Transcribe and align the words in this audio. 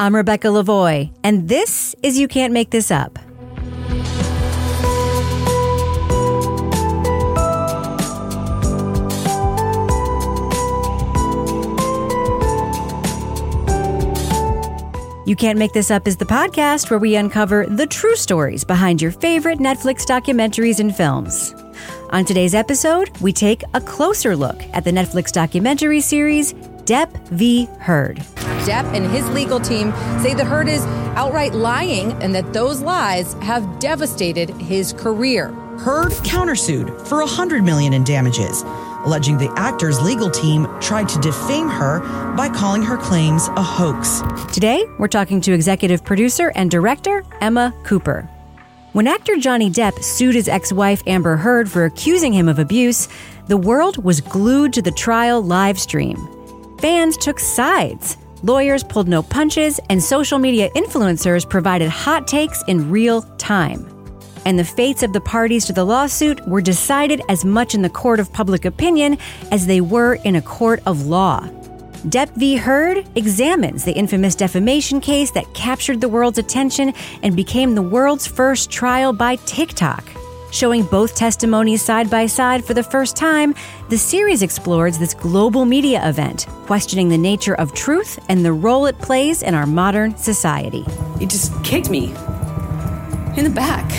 I'm 0.00 0.16
Rebecca 0.16 0.48
Lavoie, 0.48 1.14
and 1.22 1.48
this 1.48 1.94
is 2.02 2.18
You 2.18 2.26
Can't 2.26 2.52
Make 2.52 2.70
This 2.70 2.90
Up. 2.90 3.16
You 15.26 15.36
Can't 15.36 15.58
Make 15.58 15.72
This 15.72 15.92
Up 15.92 16.08
is 16.08 16.16
the 16.16 16.24
podcast 16.24 16.90
where 16.90 16.98
we 16.98 17.14
uncover 17.14 17.64
the 17.66 17.86
true 17.86 18.16
stories 18.16 18.64
behind 18.64 19.00
your 19.00 19.12
favorite 19.12 19.60
Netflix 19.60 20.04
documentaries 20.04 20.80
and 20.80 20.94
films. 20.94 21.54
On 22.10 22.24
today's 22.24 22.54
episode, 22.54 23.16
we 23.20 23.32
take 23.32 23.62
a 23.74 23.80
closer 23.80 24.34
look 24.34 24.60
at 24.72 24.82
the 24.82 24.90
Netflix 24.90 25.30
documentary 25.30 26.00
series 26.00 26.52
Depp 26.84 27.28
v. 27.28 27.66
Heard. 27.78 28.18
Depp 28.66 28.84
and 28.94 29.10
his 29.10 29.28
legal 29.30 29.60
team 29.60 29.92
say 30.22 30.34
that 30.34 30.46
Heard 30.46 30.68
is 30.68 30.84
outright 31.16 31.54
lying 31.54 32.12
and 32.22 32.34
that 32.34 32.52
those 32.52 32.80
lies 32.80 33.34
have 33.34 33.78
devastated 33.78 34.50
his 34.50 34.92
career. 34.92 35.48
Heard 35.78 36.12
countersued 36.24 37.06
for 37.06 37.18
100 37.18 37.62
million 37.62 37.92
in 37.92 38.04
damages 38.04 38.62
alleging 39.04 39.38
the 39.38 39.52
actor's 39.56 40.00
legal 40.02 40.30
team 40.30 40.66
tried 40.80 41.08
to 41.08 41.20
defame 41.20 41.68
her 41.68 42.00
by 42.36 42.48
calling 42.48 42.82
her 42.82 42.96
claims 42.96 43.48
a 43.48 43.62
hoax. 43.62 44.22
Today, 44.52 44.84
we're 44.98 45.08
talking 45.08 45.40
to 45.42 45.52
executive 45.52 46.04
producer 46.04 46.52
and 46.54 46.70
director 46.70 47.22
Emma 47.40 47.72
Cooper. 47.84 48.28
When 48.92 49.06
actor 49.06 49.36
Johnny 49.36 49.70
Depp 49.70 50.02
sued 50.02 50.34
his 50.34 50.48
ex 50.48 50.72
wife 50.72 51.02
Amber 51.06 51.36
Heard 51.36 51.70
for 51.70 51.84
accusing 51.84 52.32
him 52.32 52.48
of 52.48 52.58
abuse, 52.58 53.08
the 53.48 53.56
world 53.56 54.02
was 54.02 54.20
glued 54.20 54.72
to 54.74 54.82
the 54.82 54.92
trial 54.92 55.42
live 55.42 55.78
stream. 55.78 56.16
Fans 56.84 57.16
took 57.16 57.38
sides. 57.38 58.18
Lawyers 58.42 58.84
pulled 58.84 59.08
no 59.08 59.22
punches, 59.22 59.80
and 59.88 60.02
social 60.02 60.38
media 60.38 60.68
influencers 60.76 61.48
provided 61.48 61.88
hot 61.88 62.28
takes 62.28 62.62
in 62.68 62.90
real 62.90 63.22
time 63.38 63.88
and 64.44 64.58
the 64.58 64.64
fates 64.64 65.02
of 65.02 65.14
the 65.14 65.20
parties 65.22 65.64
to 65.64 65.72
the 65.72 65.82
lawsuit 65.82 66.46
were 66.46 66.60
decided 66.60 67.22
as 67.30 67.42
much 67.42 67.74
in 67.74 67.80
the 67.80 67.88
court 67.88 68.20
of 68.20 68.30
public 68.34 68.66
opinion 68.66 69.16
as 69.50 69.66
they 69.66 69.80
were 69.80 70.16
in 70.24 70.36
a 70.36 70.42
court 70.42 70.82
of 70.84 71.06
law. 71.06 71.40
Depp 72.08 72.28
v. 72.36 72.56
Heard 72.56 73.08
examines 73.14 73.86
the 73.86 73.92
infamous 73.92 74.34
defamation 74.34 75.00
case 75.00 75.30
that 75.30 75.54
captured 75.54 76.02
the 76.02 76.08
world's 76.10 76.36
attention 76.36 76.92
and 77.22 77.34
became 77.34 77.74
the 77.74 77.80
world's 77.80 78.26
first 78.26 78.70
trial 78.70 79.14
by 79.14 79.36
TikTok. 79.36 80.04
Showing 80.54 80.84
both 80.84 81.16
testimonies 81.16 81.82
side 81.82 82.08
by 82.08 82.26
side 82.26 82.64
for 82.64 82.74
the 82.74 82.82
first 82.84 83.16
time, 83.16 83.56
the 83.88 83.98
series 83.98 84.40
explores 84.40 84.98
this 84.98 85.12
global 85.12 85.64
media 85.64 86.08
event, 86.08 86.46
questioning 86.66 87.08
the 87.08 87.18
nature 87.18 87.54
of 87.54 87.74
truth 87.74 88.24
and 88.28 88.44
the 88.44 88.52
role 88.52 88.86
it 88.86 88.96
plays 89.00 89.42
in 89.42 89.52
our 89.52 89.66
modern 89.66 90.16
society. 90.16 90.86
He 91.18 91.26
just 91.26 91.52
kicked 91.64 91.90
me 91.90 92.10
in 93.36 93.42
the 93.42 93.52
back. 93.52 93.90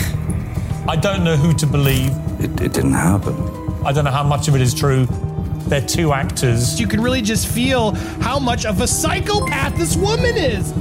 I 0.88 0.96
don't 0.96 1.24
know 1.24 1.36
who 1.36 1.52
to 1.52 1.66
believe. 1.66 2.10
It, 2.40 2.58
it 2.58 2.72
didn't 2.72 2.94
happen. 2.94 3.34
I 3.84 3.92
don't 3.92 4.06
know 4.06 4.10
how 4.10 4.24
much 4.24 4.48
of 4.48 4.54
it 4.54 4.62
is 4.62 4.72
true. 4.72 5.06
They're 5.68 5.86
two 5.86 6.14
actors. 6.14 6.80
You 6.80 6.86
can 6.86 7.02
really 7.02 7.20
just 7.20 7.48
feel 7.48 7.90
how 8.22 8.38
much 8.38 8.64
of 8.64 8.80
a 8.80 8.86
psychopath 8.86 9.76
this 9.76 9.94
woman 9.94 10.38
is. 10.38 10.72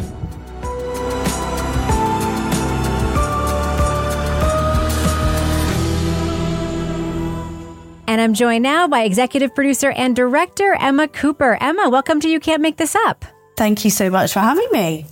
And 8.15 8.21
I'm 8.21 8.33
joined 8.33 8.63
now 8.63 8.87
by 8.87 9.01
executive 9.01 9.53
producer 9.53 9.91
and 9.91 10.15
director 10.15 10.73
Emma 10.79 11.09
Cooper. 11.09 11.57
Emma, 11.59 11.89
welcome 11.89 12.21
to 12.21 12.29
You 12.29 12.39
Can't 12.39 12.61
Make 12.61 12.77
This 12.77 12.95
Up. 12.95 13.25
Thank 13.57 13.83
you 13.83 13.91
so 13.91 14.09
much 14.09 14.31
for 14.31 14.39
having 14.39 14.69
me. 14.71 15.05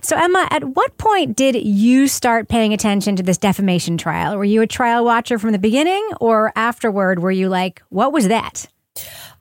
So, 0.00 0.16
Emma, 0.16 0.48
at 0.50 0.64
what 0.64 0.96
point 0.96 1.36
did 1.36 1.56
you 1.56 2.08
start 2.08 2.48
paying 2.48 2.72
attention 2.72 3.16
to 3.16 3.22
this 3.22 3.36
defamation 3.36 3.98
trial? 3.98 4.38
Were 4.38 4.46
you 4.46 4.62
a 4.62 4.66
trial 4.66 5.04
watcher 5.04 5.38
from 5.38 5.52
the 5.52 5.58
beginning, 5.58 6.02
or 6.22 6.50
afterward, 6.56 7.18
were 7.18 7.30
you 7.30 7.50
like, 7.50 7.82
what 7.90 8.14
was 8.14 8.28
that? 8.28 8.64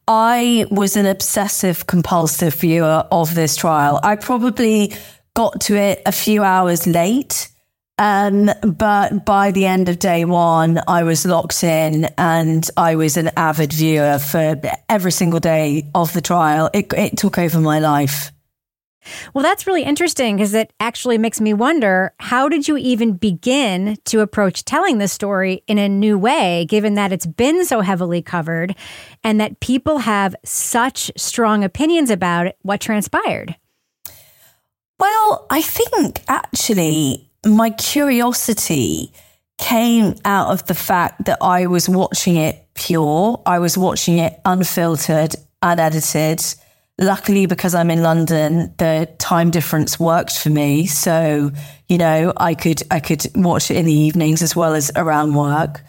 I 0.05 0.65
was 0.69 0.97
an 0.97 1.05
obsessive 1.05 1.87
compulsive 1.87 2.55
viewer 2.55 3.07
of 3.09 3.35
this 3.35 3.55
trial. 3.55 4.01
I 4.03 4.17
probably 4.17 4.93
got 5.33 5.61
to 5.61 5.77
it 5.77 6.01
a 6.05 6.11
few 6.11 6.43
hours 6.43 6.85
late. 6.85 7.47
Um, 7.99 8.51
but 8.61 9.25
by 9.25 9.51
the 9.51 9.65
end 9.65 9.89
of 9.89 9.97
day 9.97 10.23
one, 10.23 10.79
I 10.87 11.03
was 11.03 11.25
locked 11.25 11.63
in 11.63 12.05
and 12.17 12.69
I 12.77 12.95
was 12.95 13.17
an 13.17 13.31
avid 13.35 13.73
viewer 13.73 14.19
for 14.19 14.59
every 14.87 15.11
single 15.11 15.39
day 15.39 15.89
of 15.95 16.13
the 16.13 16.21
trial. 16.21 16.69
It, 16.73 16.93
it 16.93 17.17
took 17.17 17.39
over 17.39 17.59
my 17.59 17.79
life. 17.79 18.31
Well, 19.33 19.43
that's 19.43 19.65
really 19.65 19.83
interesting 19.83 20.35
because 20.35 20.53
it 20.53 20.73
actually 20.79 21.17
makes 21.17 21.39
me 21.39 21.53
wonder 21.53 22.13
how 22.19 22.49
did 22.49 22.67
you 22.67 22.77
even 22.77 23.13
begin 23.13 23.97
to 24.05 24.19
approach 24.19 24.65
telling 24.65 24.97
this 24.97 25.13
story 25.13 25.63
in 25.65 25.77
a 25.77 25.89
new 25.89 26.17
way, 26.17 26.65
given 26.65 26.95
that 26.95 27.11
it's 27.11 27.25
been 27.25 27.65
so 27.65 27.81
heavily 27.81 28.21
covered 28.21 28.75
and 29.23 29.39
that 29.39 29.59
people 29.59 29.99
have 29.99 30.35
such 30.43 31.11
strong 31.15 31.63
opinions 31.63 32.09
about 32.09 32.53
what 32.61 32.81
transpired? 32.81 33.55
Well, 34.99 35.45
I 35.49 35.61
think 35.61 36.23
actually 36.27 37.26
my 37.55 37.69
curiosity 37.71 39.11
came 39.57 40.15
out 40.25 40.51
of 40.51 40.65
the 40.67 40.75
fact 40.75 41.25
that 41.25 41.39
I 41.41 41.67
was 41.67 41.89
watching 41.89 42.35
it 42.35 42.67
pure, 42.75 43.41
I 43.45 43.59
was 43.59 43.77
watching 43.77 44.19
it 44.19 44.39
unfiltered, 44.45 45.35
unedited 45.61 46.41
luckily 46.99 47.45
because 47.45 47.75
I'm 47.75 47.91
in 47.91 48.01
London, 48.01 48.73
the 48.77 49.09
time 49.19 49.51
difference 49.51 49.99
worked 49.99 50.37
for 50.37 50.49
me. 50.49 50.87
So, 50.87 51.51
you 51.87 51.97
know, 51.97 52.33
I 52.37 52.55
could 52.55 52.81
I 52.91 52.99
could 52.99 53.25
watch 53.35 53.71
it 53.71 53.77
in 53.77 53.85
the 53.85 53.93
evenings 53.93 54.41
as 54.41 54.55
well 54.55 54.73
as 54.73 54.91
around 54.95 55.35
work. 55.35 55.81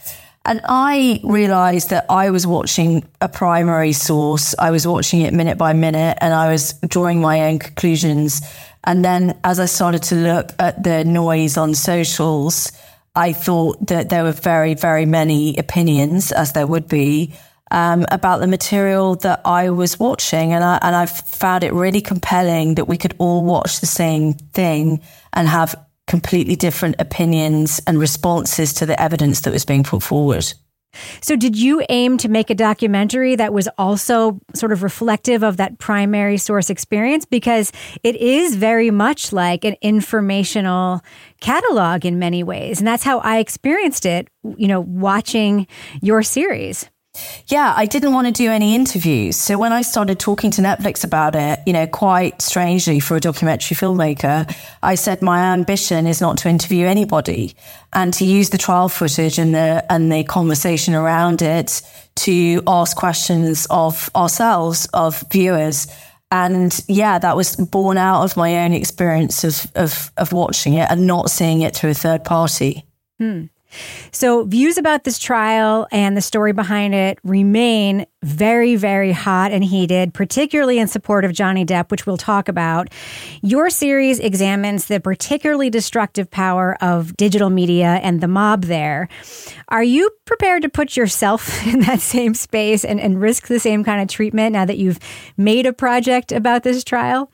And 0.45 0.61
I 0.65 1.21
realized 1.25 1.91
that 1.91 2.07
I 2.09 2.31
was 2.31 2.47
watching 2.47 3.07
a 3.21 3.29
primary 3.29 3.93
source. 3.93 4.55
I 4.59 4.71
was 4.71 4.87
watching 4.87 5.21
it 5.21 5.35
minute 5.35 5.59
by 5.59 5.73
minute 5.75 6.17
and 6.21 6.33
I 6.33 6.51
was 6.51 6.73
drawing 6.87 7.21
my 7.21 7.43
own 7.49 7.59
conclusions. 7.59 8.41
And 8.85 9.05
then 9.05 9.39
as 9.45 9.61
I 9.61 9.67
started 9.67 10.03
to 10.05 10.15
look 10.15 10.53
at 10.59 10.83
the 10.83 11.05
noise 11.05 11.57
on 11.57 11.75
socials, 11.75 12.73
I 13.15 13.33
thought 13.33 13.87
that 13.89 14.09
there 14.11 14.23
were 14.23 14.33
very, 14.33 14.75
very 14.75 15.07
many 15.07 15.57
opinions, 15.57 16.33
as 16.33 16.53
there 16.53 16.67
would 16.67 16.89
be, 16.89 17.35
um, 17.71 18.07
about 18.11 18.41
the 18.41 18.47
material 18.47 19.17
that 19.17 19.41
I 19.45 19.71
was 19.71 19.99
watching. 19.99 20.53
And 20.53 20.63
I, 20.65 20.79
and 20.83 20.95
I 20.95 21.07
found 21.07 21.65
it 21.65 21.73
really 21.73 22.01
compelling 22.01 22.77
that 22.77 22.87
we 22.87 22.97
could 22.97 23.15
all 23.19 23.45
watch 23.45 23.81
the 23.81 23.87
same 23.87 24.35
thing 24.35 25.01
and 25.33 25.49
have 25.49 25.75
completely 26.07 26.57
different 26.57 26.97
opinions 26.99 27.81
and 27.87 27.99
responses 27.99 28.73
to 28.75 28.87
the 28.87 29.01
evidence 29.01 29.43
that 29.43 29.53
was 29.53 29.65
being 29.65 29.85
put 29.85 30.03
forward. 30.03 30.53
So, 31.21 31.37
did 31.37 31.57
you 31.57 31.85
aim 31.89 32.17
to 32.19 32.29
make 32.29 32.51
a 32.51 32.55
documentary 32.55 33.37
that 33.37 33.53
was 33.53 33.69
also 33.79 34.41
sort 34.55 34.73
of 34.73 34.83
reflective 34.83 35.43
of 35.43 35.57
that 35.59 35.79
primary 35.79 36.39
source 36.39 36.71
experience? 36.71 37.25
Because 37.25 37.73
it 38.03 38.17
is 38.17 38.55
very 38.55 38.91
much 38.91 39.33
like 39.33 39.65
an 39.65 39.77
informational 39.83 41.03
catalog 41.41 42.05
in 42.05 42.19
many 42.19 42.43
ways. 42.43 42.79
And 42.79 42.87
that's 42.87 43.05
how 43.05 43.19
I 43.21 43.39
experienced 43.39 44.07
it, 44.07 44.29
you 44.57 44.67
know, 44.67 44.81
watching 44.81 45.67
your 46.01 46.23
series. 46.23 46.89
Yeah, 47.49 47.73
I 47.77 47.87
didn't 47.87 48.13
want 48.13 48.27
to 48.27 48.33
do 48.33 48.51
any 48.51 48.75
interviews. 48.75 49.37
So 49.37 49.57
when 49.59 49.73
I 49.73 49.83
started 49.83 50.19
talking 50.19 50.51
to 50.53 50.63
Netflix 50.63 51.05
about 51.05 51.35
it, 51.35 51.61
you 51.67 51.73
know, 51.73 51.87
quite 51.87 52.43
strangely 52.43 53.01
for 53.01 53.17
a 53.17 53.21
documentary 53.21 53.77
filmmaker, 53.77 54.55
I 54.83 54.95
said 54.95 55.23
my 55.23 55.53
ambition 55.53 56.07
is 56.07 56.21
not 56.21 56.39
to 56.39 56.49
interview 56.49 56.87
anybody 56.87 57.55
and 57.93 58.13
to 58.15 58.25
use 58.25 58.51
the 58.51 58.59
trial 58.59 58.89
footage 58.89 59.39
and 59.39 59.55
the 59.55 59.85
and 59.91 60.13
the 60.13 60.25
conversation 60.25 60.95
around 60.95 61.43
it 61.43 61.83
to 62.17 62.63
ask 62.67 62.97
questions 62.97 63.67
of 63.71 64.11
ourselves, 64.15 64.87
of 64.93 65.25
viewers. 65.31 65.87
And 66.31 66.79
yeah, 66.89 67.19
that 67.19 67.37
was 67.37 67.57
born 67.57 67.97
out 67.97 68.25
of 68.25 68.37
my 68.37 68.65
own 68.65 68.73
experience 68.73 69.45
of 69.45 69.71
of, 69.75 70.13
of 70.17 70.33
watching 70.33 70.75
it 70.75 70.91
and 70.91 71.07
not 71.07 71.31
seeing 71.31 71.63
it 71.63 71.75
through 71.75 71.91
a 71.91 71.95
third 71.95 72.25
party. 72.25 72.85
Hmm. 73.19 73.47
So, 74.13 74.45
views 74.45 74.79
about 74.79 75.05
this 75.05 75.19
trial 75.19 75.87
and 75.93 76.17
the 76.17 76.21
story 76.21 76.53
behind 76.53 76.95
it 76.95 77.19
remain 77.23 78.07
very, 78.23 78.75
very 78.77 79.13
hot 79.13 79.53
and 79.53 79.63
heated, 79.63 80.15
particularly 80.15 80.79
in 80.79 80.89
support 80.89 81.25
of 81.25 81.33
Johnny 81.33 81.65
Depp, 81.65 81.91
which 81.91 82.07
we'll 82.07 82.17
talk 82.17 82.49
about. 82.49 82.89
Your 83.43 83.71
series 83.71 84.19
examines 84.19 84.87
the 84.87 85.01
particularly 85.01 85.71
destructive 85.71 86.31
power 86.31 86.77
of 86.81 87.17
digital 87.17 87.51
media 87.51 88.01
and 88.03 88.21
the 88.21 88.29
mob 88.29 88.65
there. 88.65 89.09
Are 89.69 89.85
you 89.85 90.11
prepared 90.25 90.63
to 90.63 90.69
put 90.69 90.97
yourself 90.97 91.67
in 91.67 91.81
that 91.81 92.01
same 92.01 92.35
space 92.35 92.85
and, 92.85 93.01
and 93.01 93.21
risk 93.21 93.47
the 93.47 93.61
same 93.61 93.85
kind 93.85 94.01
of 94.01 94.09
treatment 94.09 94.53
now 94.53 94.65
that 94.65 94.79
you've 94.79 94.99
made 95.37 95.67
a 95.67 95.73
project 95.73 96.33
about 96.33 96.63
this 96.63 96.83
trial? 96.83 97.31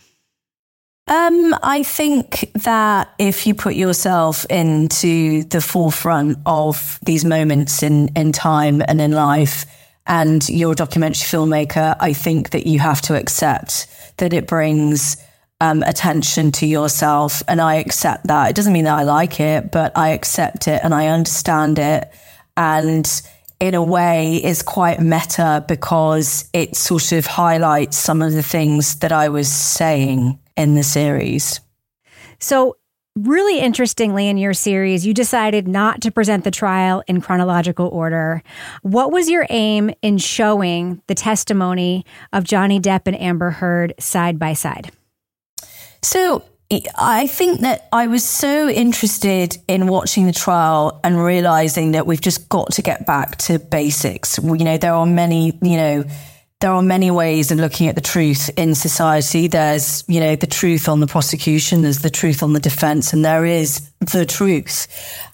Um, 1.07 1.55
I 1.63 1.83
think 1.83 2.51
that 2.55 3.13
if 3.19 3.47
you 3.47 3.55
put 3.55 3.75
yourself 3.75 4.47
into 4.49 5.45
the 5.45 5.61
forefront 5.61 6.39
of 6.47 6.99
these 7.03 7.27
moments 7.27 7.83
in, 7.83 8.09
in 8.17 8.33
time 8.33 8.83
and 8.89 9.01
in 9.01 9.13
life, 9.13 9.67
and 10.07 10.47
you're 10.49 10.73
a 10.73 10.77
documentary 10.77 11.27
filmmaker, 11.27 11.97
I 12.01 12.15
think 12.15 12.51
that 12.51 12.67
you 12.67 12.79
have 12.79 13.03
to 13.03 13.17
accept 13.17 13.87
that 14.17 14.33
it 14.33 14.47
brings 14.47 15.17
um, 15.61 15.83
attention 15.83 16.53
to 16.53 16.67
yourself. 16.67 17.43
And 17.49 17.61
I 17.61 17.77
accept 17.77 18.27
that. 18.27 18.51
It 18.51 18.57
doesn't 18.57 18.73
mean 18.73 18.85
that 18.85 18.99
I 18.99 19.03
like 19.03 19.41
it, 19.41 19.71
but 19.73 19.97
I 19.97 20.11
accept 20.11 20.69
it 20.69 20.81
and 20.83 20.95
I 20.95 21.09
understand 21.09 21.79
it. 21.79 22.11
And 22.57 23.11
in 23.61 23.75
a 23.75 23.83
way 23.83 24.43
is 24.43 24.63
quite 24.63 25.01
meta 25.01 25.65
because 25.69 26.49
it 26.53 26.77
sort 26.77 27.13
of 27.13 27.27
highlights 27.27 27.97
some 27.97 28.21
of 28.21 28.33
the 28.33 28.43
things 28.43 28.97
that 28.97 29.13
I 29.13 29.29
was 29.29 29.51
saying 29.51 30.39
in 30.57 30.75
the 30.75 30.83
series. 30.83 31.61
So, 32.39 32.77
really 33.17 33.61
interestingly, 33.61 34.29
in 34.29 34.37
your 34.37 34.55
series, 34.55 35.07
you 35.07 35.15
decided 35.15 35.69
not 35.69 36.01
to 36.03 36.11
present 36.11 36.45
the 36.45 36.51
trial 36.51 37.03
in 37.07 37.21
chronological 37.21 37.89
order. 37.89 38.43
What 38.83 39.13
was 39.13 39.31
your 39.31 39.47
aim 39.51 39.91
in 40.03 40.19
showing 40.19 41.01
the 41.07 41.15
testimony 41.15 42.05
of 42.33 42.45
Johnny 42.45 42.81
Depp 42.81 43.03
and 43.07 43.21
Amber 43.21 43.51
Heard 43.51 43.95
side 43.99 44.39
by 44.39 44.55
side? 44.55 44.91
So, 46.03 46.45
I 46.99 47.27
think 47.27 47.61
that 47.61 47.89
I 47.93 48.07
was 48.07 48.25
so 48.25 48.69
interested 48.69 49.59
in 49.69 49.87
watching 49.87 50.27
the 50.27 50.33
trial 50.33 50.99
and 51.05 51.23
realizing 51.23 51.93
that 51.93 52.07
we've 52.07 52.21
just 52.21 52.49
got 52.49 52.73
to 52.73 52.83
get 52.83 53.07
back 53.07 53.37
to 53.39 53.59
basics. 53.59 54.39
You 54.43 54.57
know, 54.57 54.79
there 54.79 54.95
are 54.95 55.07
many, 55.07 55.59
you 55.63 55.77
know, 55.77 56.05
there 56.65 56.73
are 56.73 56.81
many 56.81 57.11
ways 57.11 57.51
of 57.51 57.59
looking 57.59 57.89
at 57.89 57.95
the 57.95 58.01
truth 58.01 58.49
in 58.57 58.75
society. 58.75 59.49
There's, 59.49 60.03
you 60.09 60.19
know, 60.19 60.35
the 60.35 60.47
truth 60.47 60.89
on 60.89 61.01
the 61.01 61.07
prosecution, 61.07 61.83
there's 61.83 61.99
the 61.99 62.09
truth 62.09 62.43
on 62.43 62.55
the 62.55 62.59
defense, 62.59 63.13
and 63.13 63.23
there 63.23 63.45
is 63.45 63.91
the 64.01 64.25
truth. 64.25 64.89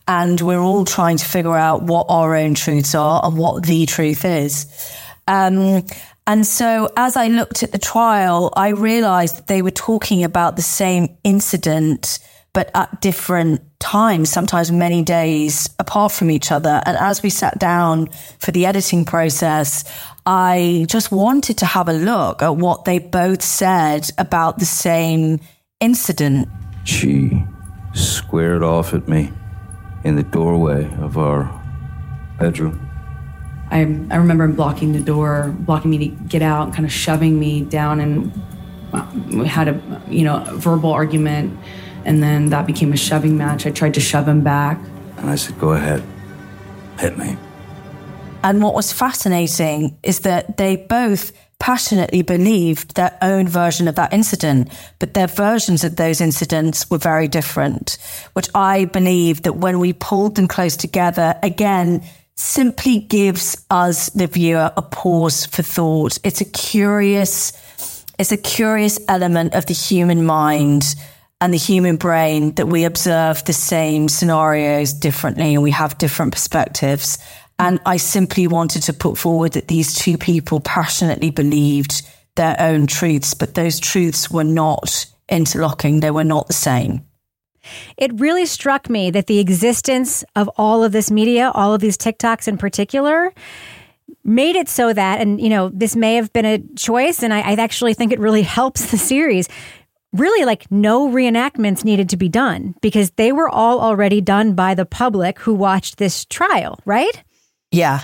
And 0.08 0.40
we're 0.40 0.58
all 0.58 0.84
trying 0.84 1.18
to 1.18 1.24
figure 1.24 1.56
out 1.56 1.84
what 1.84 2.06
our 2.08 2.34
own 2.34 2.54
truths 2.54 2.96
are 2.96 3.24
and 3.24 3.38
what 3.38 3.64
the 3.64 3.86
truth 3.86 4.24
is. 4.24 4.92
Um, 5.28 5.86
and 6.26 6.44
so 6.44 6.90
as 6.96 7.16
I 7.16 7.28
looked 7.28 7.62
at 7.62 7.70
the 7.70 7.78
trial, 7.78 8.52
I 8.56 8.70
realized 8.70 9.38
that 9.38 9.46
they 9.46 9.62
were 9.62 9.70
talking 9.70 10.24
about 10.24 10.56
the 10.56 10.62
same 10.62 11.16
incident, 11.22 12.18
but 12.52 12.72
at 12.74 13.00
different 13.00 13.60
times, 13.78 14.30
sometimes 14.30 14.70
many 14.70 15.02
days 15.02 15.70
apart 15.78 16.10
from 16.10 16.30
each 16.30 16.50
other. 16.50 16.82
And 16.86 16.96
as 16.96 17.22
we 17.22 17.30
sat 17.30 17.58
down 17.58 18.08
for 18.38 18.50
the 18.50 18.66
editing 18.66 19.04
process, 19.04 19.84
I 20.32 20.86
just 20.88 21.10
wanted 21.10 21.58
to 21.58 21.66
have 21.66 21.88
a 21.88 21.92
look 21.92 22.40
at 22.40 22.54
what 22.54 22.84
they 22.84 23.00
both 23.00 23.42
said 23.42 24.08
about 24.16 24.60
the 24.60 24.64
same 24.64 25.40
incident. 25.80 26.48
She 26.84 27.44
squared 27.94 28.62
off 28.62 28.94
at 28.94 29.08
me 29.08 29.32
in 30.04 30.14
the 30.14 30.22
doorway 30.22 30.88
of 31.00 31.18
our 31.18 31.50
bedroom. 32.38 32.78
I, 33.72 33.80
I 33.80 34.16
remember 34.18 34.44
him 34.44 34.54
blocking 34.54 34.92
the 34.92 35.00
door, 35.00 35.52
blocking 35.58 35.90
me 35.90 35.98
to 35.98 36.06
get 36.06 36.42
out, 36.42 36.66
and 36.66 36.74
kind 36.74 36.86
of 36.86 36.92
shoving 36.92 37.40
me 37.40 37.62
down, 37.62 37.98
and 37.98 38.32
we 39.36 39.48
had 39.48 39.66
a 39.66 40.02
you 40.08 40.22
know 40.22 40.44
a 40.46 40.54
verbal 40.54 40.92
argument, 40.92 41.58
and 42.04 42.22
then 42.22 42.50
that 42.50 42.68
became 42.68 42.92
a 42.92 42.96
shoving 42.96 43.36
match. 43.36 43.66
I 43.66 43.72
tried 43.72 43.94
to 43.94 44.00
shove 44.00 44.28
him 44.28 44.44
back, 44.44 44.78
and 45.16 45.28
I 45.28 45.34
said, 45.34 45.58
"Go 45.58 45.72
ahead, 45.72 46.04
hit 47.00 47.18
me." 47.18 47.36
And 48.42 48.62
what 48.62 48.74
was 48.74 48.92
fascinating 48.92 49.98
is 50.02 50.20
that 50.20 50.56
they 50.56 50.76
both 50.76 51.32
passionately 51.58 52.22
believed 52.22 52.96
their 52.96 53.16
own 53.20 53.46
version 53.46 53.86
of 53.86 53.94
that 53.96 54.12
incident, 54.12 54.72
but 54.98 55.12
their 55.12 55.26
versions 55.26 55.84
of 55.84 55.96
those 55.96 56.20
incidents 56.20 56.88
were 56.90 56.98
very 56.98 57.28
different, 57.28 57.98
which 58.32 58.48
I 58.54 58.86
believe 58.86 59.42
that 59.42 59.56
when 59.56 59.78
we 59.78 59.92
pulled 59.92 60.36
them 60.36 60.48
close 60.48 60.74
together, 60.74 61.38
again, 61.42 62.02
simply 62.34 63.00
gives 63.00 63.62
us, 63.70 64.08
the 64.10 64.26
viewer, 64.26 64.72
a 64.74 64.82
pause 64.82 65.44
for 65.44 65.62
thought. 65.62 66.18
It's 66.24 66.40
a 66.40 66.46
curious, 66.46 67.52
it's 68.18 68.32
a 68.32 68.38
curious 68.38 68.98
element 69.06 69.54
of 69.54 69.66
the 69.66 69.74
human 69.74 70.24
mind 70.24 70.94
and 71.42 71.52
the 71.52 71.58
human 71.58 71.96
brain 71.96 72.54
that 72.54 72.66
we 72.66 72.84
observe 72.84 73.44
the 73.44 73.52
same 73.52 74.08
scenarios 74.08 74.92
differently 74.92 75.54
and 75.54 75.62
we 75.62 75.70
have 75.70 75.98
different 75.98 76.32
perspectives. 76.32 77.18
And 77.60 77.78
I 77.84 77.98
simply 77.98 78.46
wanted 78.46 78.82
to 78.84 78.94
put 78.94 79.18
forward 79.18 79.52
that 79.52 79.68
these 79.68 79.94
two 79.94 80.16
people 80.16 80.60
passionately 80.60 81.30
believed 81.30 82.02
their 82.34 82.56
own 82.58 82.86
truths, 82.86 83.34
but 83.34 83.54
those 83.54 83.78
truths 83.78 84.30
were 84.30 84.44
not 84.44 85.04
interlocking. 85.28 86.00
They 86.00 86.10
were 86.10 86.24
not 86.24 86.46
the 86.46 86.54
same. 86.54 87.04
It 87.98 88.18
really 88.18 88.46
struck 88.46 88.88
me 88.88 89.10
that 89.10 89.26
the 89.26 89.40
existence 89.40 90.24
of 90.34 90.48
all 90.56 90.82
of 90.82 90.92
this 90.92 91.10
media, 91.10 91.50
all 91.54 91.74
of 91.74 91.82
these 91.82 91.98
TikToks 91.98 92.48
in 92.48 92.56
particular, 92.56 93.34
made 94.24 94.56
it 94.56 94.70
so 94.70 94.94
that, 94.94 95.20
and 95.20 95.38
you 95.38 95.50
know, 95.50 95.68
this 95.68 95.94
may 95.94 96.14
have 96.14 96.32
been 96.32 96.46
a 96.46 96.62
choice, 96.76 97.22
and 97.22 97.34
I, 97.34 97.40
I 97.40 97.52
actually 97.52 97.92
think 97.92 98.10
it 98.10 98.20
really 98.20 98.42
helps 98.58 98.90
the 98.90 98.96
series. 98.96 99.50
Really, 100.14 100.46
like 100.46 100.70
no 100.70 101.08
reenactments 101.08 101.84
needed 101.84 102.08
to 102.08 102.16
be 102.16 102.30
done 102.30 102.74
because 102.80 103.10
they 103.12 103.32
were 103.32 103.50
all 103.50 103.80
already 103.80 104.22
done 104.22 104.54
by 104.54 104.74
the 104.74 104.86
public 104.86 105.38
who 105.40 105.52
watched 105.52 105.98
this 105.98 106.24
trial, 106.24 106.80
right? 106.86 107.22
Yeah. 107.70 108.02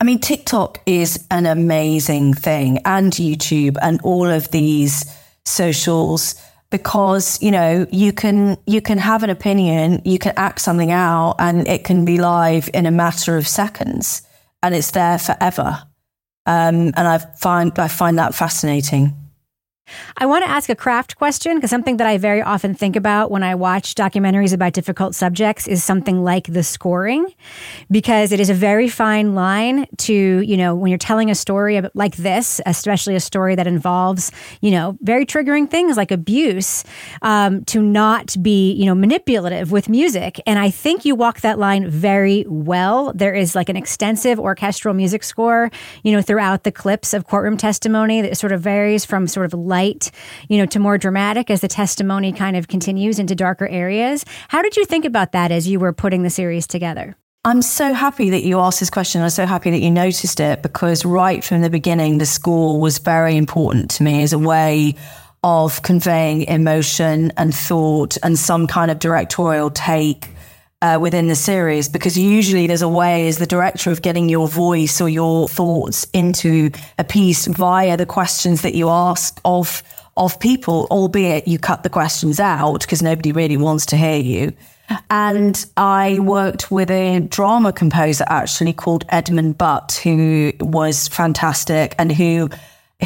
I 0.00 0.04
mean, 0.04 0.18
TikTok 0.18 0.80
is 0.86 1.26
an 1.30 1.46
amazing 1.46 2.34
thing, 2.34 2.80
and 2.84 3.12
YouTube, 3.12 3.76
and 3.80 4.00
all 4.02 4.28
of 4.28 4.50
these 4.50 5.04
socials 5.44 6.34
because 6.70 7.40
you 7.40 7.50
know 7.50 7.86
you 7.92 8.12
can 8.12 8.56
you 8.66 8.80
can 8.80 8.98
have 8.98 9.22
an 9.22 9.30
opinion 9.30 10.02
you 10.04 10.18
can 10.18 10.32
act 10.36 10.60
something 10.60 10.90
out 10.90 11.36
and 11.38 11.68
it 11.68 11.84
can 11.84 12.04
be 12.04 12.18
live 12.18 12.68
in 12.74 12.86
a 12.86 12.90
matter 12.90 13.36
of 13.36 13.46
seconds 13.46 14.22
and 14.62 14.74
it's 14.74 14.90
there 14.92 15.18
forever 15.18 15.82
um, 16.46 16.92
and 16.96 17.06
i 17.06 17.18
find 17.18 17.78
i 17.78 17.86
find 17.86 18.18
that 18.18 18.34
fascinating 18.34 19.14
I 20.16 20.26
want 20.26 20.44
to 20.44 20.50
ask 20.50 20.68
a 20.70 20.74
craft 20.74 21.16
question 21.16 21.56
because 21.56 21.70
something 21.70 21.98
that 21.98 22.06
I 22.06 22.18
very 22.18 22.40
often 22.40 22.74
think 22.74 22.96
about 22.96 23.30
when 23.30 23.42
I 23.42 23.54
watch 23.54 23.94
documentaries 23.94 24.52
about 24.52 24.72
difficult 24.72 25.14
subjects 25.14 25.66
is 25.66 25.84
something 25.84 26.22
like 26.22 26.46
the 26.46 26.62
scoring, 26.62 27.26
because 27.90 28.32
it 28.32 28.40
is 28.40 28.48
a 28.48 28.54
very 28.54 28.88
fine 28.88 29.34
line 29.34 29.86
to, 29.98 30.14
you 30.14 30.56
know, 30.56 30.74
when 30.74 30.90
you're 30.90 30.98
telling 30.98 31.30
a 31.30 31.34
story 31.34 31.82
like 31.94 32.16
this, 32.16 32.60
especially 32.64 33.14
a 33.14 33.20
story 33.20 33.54
that 33.54 33.66
involves, 33.66 34.32
you 34.60 34.70
know, 34.70 34.96
very 35.02 35.26
triggering 35.26 35.68
things 35.68 35.96
like 35.96 36.10
abuse, 36.10 36.84
um, 37.22 37.64
to 37.66 37.82
not 37.82 38.34
be, 38.40 38.72
you 38.72 38.86
know, 38.86 38.94
manipulative 38.94 39.70
with 39.70 39.88
music. 39.88 40.40
And 40.46 40.58
I 40.58 40.70
think 40.70 41.04
you 41.04 41.14
walk 41.14 41.40
that 41.40 41.58
line 41.58 41.88
very 41.90 42.46
well. 42.48 43.12
There 43.14 43.34
is 43.34 43.54
like 43.54 43.68
an 43.68 43.76
extensive 43.76 44.40
orchestral 44.40 44.94
music 44.94 45.24
score, 45.24 45.70
you 46.02 46.12
know, 46.12 46.22
throughout 46.22 46.64
the 46.64 46.72
clips 46.72 47.12
of 47.12 47.26
courtroom 47.26 47.56
testimony 47.56 48.22
that 48.22 48.38
sort 48.38 48.52
of 48.52 48.60
varies 48.60 49.04
from 49.04 49.26
sort 49.26 49.46
of 49.46 49.54
light, 49.74 50.10
you 50.48 50.58
know, 50.58 50.66
to 50.66 50.78
more 50.78 50.98
dramatic 50.98 51.50
as 51.50 51.60
the 51.60 51.68
testimony 51.68 52.32
kind 52.32 52.56
of 52.56 52.68
continues 52.68 53.18
into 53.18 53.34
darker 53.34 53.66
areas. 53.66 54.24
How 54.48 54.62
did 54.62 54.76
you 54.76 54.84
think 54.84 55.04
about 55.04 55.32
that 55.32 55.50
as 55.50 55.66
you 55.66 55.80
were 55.80 55.92
putting 55.92 56.22
the 56.22 56.30
series 56.30 56.66
together? 56.66 57.16
I'm 57.46 57.60
so 57.60 57.92
happy 57.92 58.30
that 58.30 58.42
you 58.42 58.58
asked 58.60 58.80
this 58.80 58.88
question. 58.88 59.20
I'm 59.20 59.30
so 59.30 59.44
happy 59.44 59.70
that 59.70 59.80
you 59.80 59.90
noticed 59.90 60.40
it 60.40 60.62
because 60.62 61.04
right 61.04 61.44
from 61.44 61.60
the 61.60 61.68
beginning, 61.68 62.18
the 62.18 62.26
score 62.26 62.80
was 62.80 62.98
very 62.98 63.36
important 63.36 63.90
to 63.96 64.02
me 64.02 64.22
as 64.22 64.32
a 64.32 64.38
way 64.38 64.94
of 65.42 65.82
conveying 65.82 66.42
emotion 66.44 67.32
and 67.36 67.54
thought 67.54 68.16
and 68.22 68.38
some 68.38 68.66
kind 68.66 68.90
of 68.90 68.98
directorial 68.98 69.68
take 69.70 70.30
uh, 70.84 70.98
within 70.98 71.28
the 71.28 71.34
series 71.34 71.88
because 71.88 72.18
usually 72.18 72.66
there's 72.66 72.82
a 72.82 72.88
way 72.88 73.26
as 73.26 73.38
the 73.38 73.46
director 73.46 73.90
of 73.90 74.02
getting 74.02 74.28
your 74.28 74.46
voice 74.46 75.00
or 75.00 75.08
your 75.08 75.48
thoughts 75.48 76.06
into 76.12 76.70
a 76.98 77.04
piece 77.04 77.46
via 77.46 77.96
the 77.96 78.04
questions 78.04 78.60
that 78.60 78.74
you 78.74 78.90
ask 78.90 79.40
of 79.46 79.82
of 80.16 80.38
people, 80.38 80.86
albeit 80.90 81.48
you 81.48 81.58
cut 81.58 81.82
the 81.82 81.90
questions 81.90 82.38
out 82.38 82.82
because 82.82 83.02
nobody 83.02 83.32
really 83.32 83.56
wants 83.56 83.86
to 83.86 83.96
hear 83.96 84.18
you. 84.18 84.52
And 85.10 85.64
I 85.76 86.18
worked 86.20 86.70
with 86.70 86.90
a 86.90 87.20
drama 87.20 87.72
composer 87.72 88.24
actually 88.28 88.74
called 88.74 89.06
Edmund 89.08 89.56
Butt, 89.56 89.98
who 90.04 90.52
was 90.60 91.08
fantastic 91.08 91.94
and 91.98 92.12
who 92.12 92.50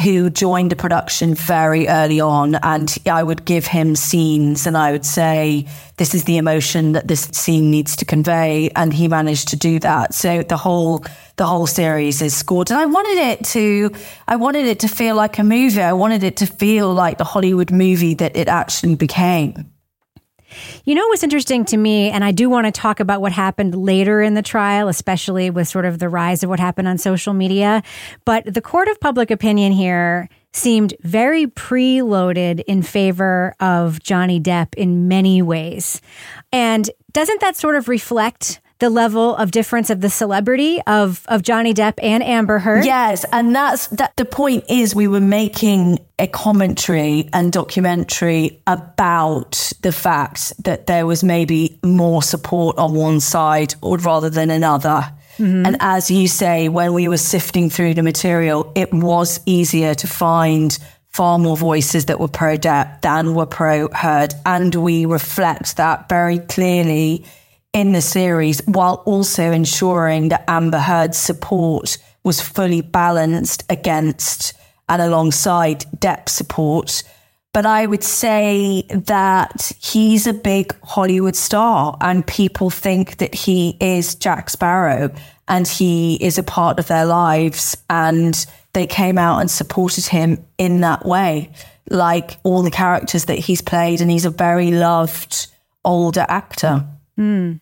who 0.03 0.29
joined 0.29 0.71
the 0.71 0.75
production 0.75 1.33
very 1.33 1.87
early 1.87 2.21
on. 2.21 2.55
And 2.55 2.95
I 3.05 3.23
would 3.23 3.45
give 3.45 3.65
him 3.65 3.95
scenes 3.95 4.67
and 4.67 4.77
I 4.77 4.91
would 4.91 5.05
say, 5.05 5.67
this 5.97 6.13
is 6.13 6.23
the 6.25 6.37
emotion 6.37 6.93
that 6.93 7.07
this 7.07 7.21
scene 7.21 7.71
needs 7.71 7.95
to 7.97 8.05
convey. 8.05 8.69
And 8.75 8.93
he 8.93 9.07
managed 9.07 9.49
to 9.49 9.55
do 9.55 9.79
that. 9.79 10.13
So 10.13 10.43
the 10.43 10.57
whole, 10.57 11.03
the 11.37 11.45
whole 11.45 11.67
series 11.67 12.21
is 12.21 12.35
scored. 12.35 12.69
And 12.69 12.79
I 12.79 12.85
wanted 12.85 13.17
it 13.17 13.43
to, 13.45 13.91
I 14.27 14.35
wanted 14.35 14.65
it 14.65 14.79
to 14.81 14.87
feel 14.87 15.15
like 15.15 15.39
a 15.39 15.43
movie. 15.43 15.81
I 15.81 15.93
wanted 15.93 16.23
it 16.23 16.37
to 16.37 16.45
feel 16.45 16.93
like 16.93 17.17
the 17.17 17.23
Hollywood 17.23 17.71
movie 17.71 18.13
that 18.15 18.37
it 18.37 18.47
actually 18.47 18.95
became. 18.95 19.71
You 20.85 20.95
know 20.95 21.07
what's 21.07 21.23
interesting 21.23 21.65
to 21.65 21.77
me, 21.77 22.09
and 22.09 22.23
I 22.23 22.31
do 22.31 22.49
want 22.49 22.65
to 22.65 22.71
talk 22.71 22.99
about 22.99 23.21
what 23.21 23.31
happened 23.31 23.75
later 23.75 24.21
in 24.21 24.33
the 24.33 24.41
trial, 24.41 24.87
especially 24.87 25.49
with 25.49 25.67
sort 25.67 25.85
of 25.85 25.99
the 25.99 26.09
rise 26.09 26.43
of 26.43 26.49
what 26.49 26.59
happened 26.59 26.87
on 26.87 26.97
social 26.97 27.33
media. 27.33 27.83
But 28.25 28.53
the 28.53 28.61
court 28.61 28.87
of 28.87 28.99
public 28.99 29.31
opinion 29.31 29.71
here 29.71 30.29
seemed 30.53 30.95
very 31.01 31.45
preloaded 31.45 32.63
in 32.67 32.81
favor 32.81 33.55
of 33.59 34.01
Johnny 34.01 34.39
Depp 34.39 34.73
in 34.75 35.07
many 35.07 35.41
ways. 35.41 36.01
And 36.51 36.89
doesn't 37.11 37.41
that 37.41 37.55
sort 37.55 37.75
of 37.75 37.87
reflect 37.87 38.61
the 38.79 38.89
level 38.89 39.35
of 39.35 39.51
difference 39.51 39.89
of 39.89 40.01
the 40.01 40.09
celebrity 40.09 40.81
of 40.87 41.23
of 41.27 41.41
Johnny 41.41 41.73
Depp 41.73 41.95
and 42.01 42.23
Amber 42.23 42.59
Heard. 42.59 42.85
Yes, 42.85 43.25
and 43.31 43.53
that's 43.53 43.87
that. 43.87 44.15
The 44.15 44.25
point 44.25 44.65
is, 44.69 44.95
we 44.95 45.07
were 45.07 45.19
making 45.19 45.99
a 46.17 46.27
commentary 46.27 47.29
and 47.33 47.51
documentary 47.51 48.61
about 48.67 49.71
the 49.81 49.91
fact 49.91 50.53
that 50.63 50.87
there 50.87 51.05
was 51.05 51.23
maybe 51.23 51.79
more 51.83 52.21
support 52.21 52.77
on 52.77 52.93
one 52.93 53.19
side 53.19 53.75
or 53.81 53.97
rather 53.97 54.29
than 54.29 54.49
another. 54.49 55.13
Mm-hmm. 55.37 55.65
And 55.65 55.77
as 55.79 56.11
you 56.11 56.27
say, 56.27 56.67
when 56.67 56.93
we 56.93 57.07
were 57.07 57.17
sifting 57.17 57.69
through 57.69 57.93
the 57.93 58.03
material, 58.03 58.71
it 58.75 58.93
was 58.93 59.39
easier 59.45 59.95
to 59.95 60.07
find 60.07 60.77
far 61.07 61.39
more 61.39 61.55
voices 61.55 62.05
that 62.05 62.19
were 62.19 62.27
pro 62.27 62.57
Depp 62.57 63.01
than 63.01 63.35
were 63.35 63.45
pro 63.45 63.87
Heard. 63.89 64.33
And 64.45 64.75
we 64.75 65.05
reflect 65.05 65.77
that 65.77 66.09
very 66.09 66.39
clearly 66.39 67.25
in 67.73 67.91
the 67.91 68.01
series 68.01 68.61
while 68.65 69.03
also 69.05 69.51
ensuring 69.51 70.29
that 70.29 70.43
Amber 70.47 70.79
Heard's 70.79 71.17
support 71.17 71.97
was 72.23 72.41
fully 72.41 72.81
balanced 72.81 73.63
against 73.69 74.53
and 74.87 75.01
alongside 75.01 75.85
Depp 75.97 76.29
support. 76.29 77.03
But 77.53 77.65
I 77.65 77.85
would 77.85 78.03
say 78.03 78.83
that 78.89 79.71
he's 79.79 80.27
a 80.27 80.33
big 80.33 80.75
Hollywood 80.83 81.35
star 81.35 81.97
and 82.01 82.25
people 82.25 82.69
think 82.69 83.17
that 83.17 83.33
he 83.33 83.77
is 83.79 84.15
Jack 84.15 84.49
Sparrow 84.49 85.11
and 85.47 85.67
he 85.67 86.15
is 86.15 86.37
a 86.37 86.43
part 86.43 86.79
of 86.79 86.87
their 86.87 87.05
lives. 87.05 87.75
And 87.89 88.45
they 88.73 88.85
came 88.85 89.17
out 89.17 89.39
and 89.39 89.49
supported 89.49 90.05
him 90.05 90.45
in 90.57 90.81
that 90.81 91.05
way, 91.05 91.51
like 91.89 92.37
all 92.43 92.61
the 92.61 92.71
characters 92.71 93.25
that 93.25 93.39
he's 93.39 93.61
played. 93.61 93.99
And 93.99 94.11
he's 94.11 94.25
a 94.25 94.31
very 94.31 94.71
loved 94.71 95.47
older 95.83 96.25
actor. 96.29 96.85
Mm. 97.19 97.59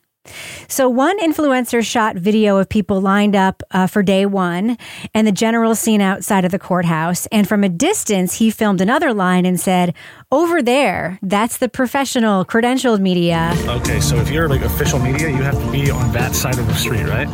So, 0.68 0.90
one 0.90 1.20
influencer 1.20 1.86
shot 1.86 2.18
video 2.18 2.58
of 2.58 2.70
people 2.70 3.00
lined 3.02 3.36
up 3.36 3.64
uh, 3.72 3.88
for 3.88 4.04
day 4.04 4.26
one 4.26 4.78
and 5.14 5.26
the 5.26 5.32
general 5.32 5.76
scene 5.76 6.02
outside 6.02 6.46
of 6.46 6.52
the 6.52 6.60
courthouse. 6.60 7.28
And 7.28 7.48
from 7.48 7.64
a 7.64 7.70
distance, 7.70 8.36
he 8.36 8.52
filmed 8.52 8.82
another 8.82 9.14
line 9.14 9.46
and 9.46 9.60
said, 9.60 9.94
Over 10.30 10.62
there, 10.62 11.18
that's 11.22 11.60
the 11.60 11.70
professional, 11.70 12.44
credentialed 12.44 13.00
media. 13.00 13.54
Okay, 13.66 14.02
so 14.02 14.18
if 14.18 14.30
you're 14.30 14.50
like 14.50 14.60
official 14.60 15.00
media, 15.00 15.30
you 15.30 15.42
have 15.42 15.58
to 15.58 15.72
be 15.72 15.90
on 15.90 16.12
that 16.12 16.36
side 16.36 16.60
of 16.60 16.68
the 16.68 16.74
street, 16.74 17.06
right? 17.06 17.30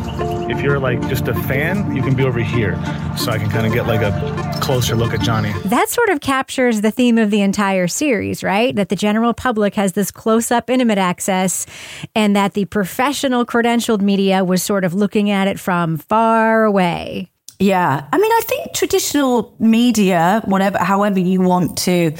If 0.48 0.62
you're 0.62 0.78
like 0.78 1.00
just 1.08 1.26
a 1.26 1.34
fan, 1.34 1.96
you 1.96 2.02
can 2.02 2.14
be 2.14 2.22
over 2.22 2.38
here. 2.38 2.76
So 3.18 3.32
I 3.32 3.38
can 3.38 3.50
kind 3.50 3.66
of 3.66 3.72
get 3.72 3.88
like 3.88 4.00
a 4.00 4.60
closer 4.60 4.94
look 4.94 5.12
at 5.12 5.20
Johnny. 5.22 5.52
That 5.64 5.88
sort 5.88 6.08
of 6.08 6.20
captures 6.20 6.82
the 6.82 6.92
theme 6.92 7.18
of 7.18 7.32
the 7.32 7.40
entire 7.40 7.88
series, 7.88 8.44
right? 8.44 8.76
That 8.76 8.90
the 8.90 8.96
general 8.96 9.34
public 9.34 9.74
has 9.74 9.94
this 9.94 10.12
close 10.12 10.52
up, 10.52 10.70
intimate 10.70 10.98
access, 10.98 11.66
and 12.14 12.36
that 12.36 12.52
the 12.52 12.66
professional 12.66 13.44
credentialed 13.44 14.02
media 14.02 14.44
was 14.44 14.62
sort 14.62 14.84
of 14.84 14.94
looking 14.94 15.30
at 15.30 15.48
it 15.48 15.58
from 15.58 15.96
far 15.96 16.62
away. 16.62 17.32
Yeah. 17.58 18.06
I 18.12 18.18
mean, 18.18 18.30
I 18.30 18.40
think 18.44 18.72
traditional 18.72 19.52
media, 19.58 20.42
whatever, 20.44 20.78
however 20.78 21.18
you 21.18 21.40
want 21.40 21.76
to 21.78 22.14